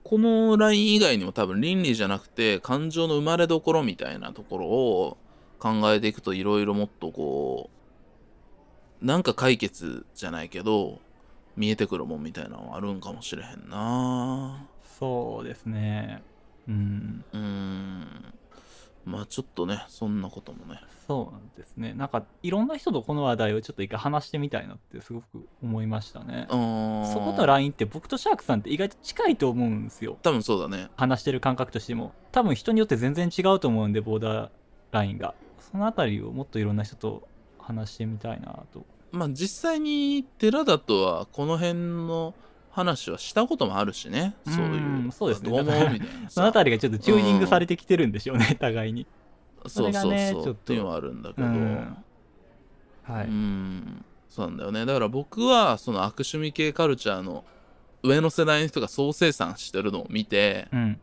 [0.09, 5.19] このライン以外にも多分倫理じゃなくて感情の生まれどころみたいなところを
[5.59, 7.69] 考えていくといろいろもっとこ
[9.03, 10.99] うなんか解決じゃないけど
[11.57, 14.67] 見えてくるもんみたいなのはあるんかもしれへんな。
[14.99, 16.23] そうですね。
[16.67, 17.25] うん。
[17.33, 18.35] うーん
[19.09, 21.95] まあちょっとねそんなこともねそうなんですね。
[21.95, 26.47] なんか、いろんな人とこの話題をちょっと一回話してみたいなってすごく思いましたね。
[26.51, 26.55] そ
[27.19, 30.19] ことラインって僕とシャークさんって意外と近いと思うんですよ。
[30.23, 32.13] 多分そうだね話してる感覚としても。
[32.31, 34.51] 多分人によって全然違うと思うんで、ボーダー
[34.91, 35.35] ラインが。
[35.73, 37.27] そのあたりをもっといろんな人と
[37.59, 38.85] 話してみたいなと。
[39.11, 41.73] まあ実際に寺だとはこの辺
[42.07, 42.35] の
[42.79, 44.35] 話はしたこともあるしね。
[44.47, 44.65] そういう。
[45.05, 45.51] うんそうですね。
[45.51, 46.31] どう思うみたいな。
[46.31, 49.07] そのあさたりがちょっとチューニングされてきてるんでしょうね、互いに。
[49.67, 50.53] そうそうそう。
[50.53, 52.05] っていうのはあるんだけうどん。
[53.03, 53.31] はうい。
[53.31, 54.05] ん。
[54.29, 54.87] そうなんだよね。
[54.87, 57.45] だから僕はその悪趣味系カルチャーの
[58.03, 61.01] 上の世代の人が総生産してるのを見てうん。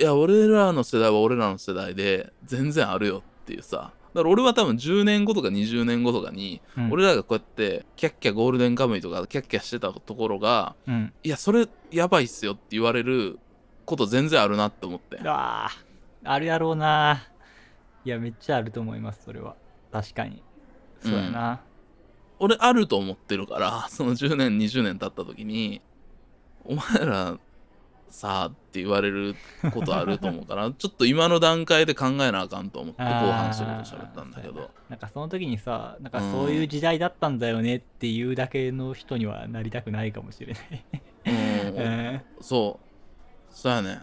[0.00, 6.92] いや俺らの世代は俺らの世代で全然あるよっていうさだから俺は多分10年後とか20年後とかに、うん。
[6.92, 11.12] 俺らがこうやってキャッキャゴールデンカムイとかキャッキャしてたところがうん。
[11.22, 13.38] いやそれやばいっすよって言われる
[13.84, 15.16] こと全然あるなって思って。
[15.16, 16.30] うわー。
[16.30, 17.26] あるやろうな。
[18.04, 19.54] いやめっちゃあると思いますそれは。
[19.92, 20.42] 確かに。
[21.02, 21.60] そうやな、
[22.40, 25.80] 俺あると思ってるからその10年20年経った時に
[26.64, 27.38] お前ら
[28.10, 29.34] さあって言われる
[29.72, 34.70] ことあると思うから ちょっと今の段階で考えなあかんと思って後半そういうこと喋ったんだけど。
[34.88, 40.84] なんかその時にさなんかそういう時代だったんだよねっていうだけの人にはなりたくないかもしれない、
[41.26, 41.32] うん、
[41.76, 43.54] えそう。
[43.54, 44.00] そうやね。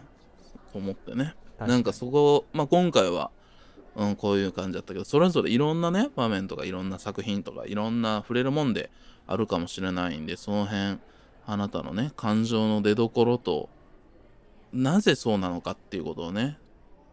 [0.72, 1.34] そう思ってね。
[1.58, 3.30] ーなんかそこ、まあ、今回は、
[3.96, 8.90] うん、こういう感じだったけどそれぞれいろんなね場面とかいろんな作品とかいろんな触れるもんで
[9.26, 10.98] あるかもしれないんでその辺
[11.46, 13.68] あなたのね感情の出どころと
[14.76, 16.58] なぜそうなのかっていうことをね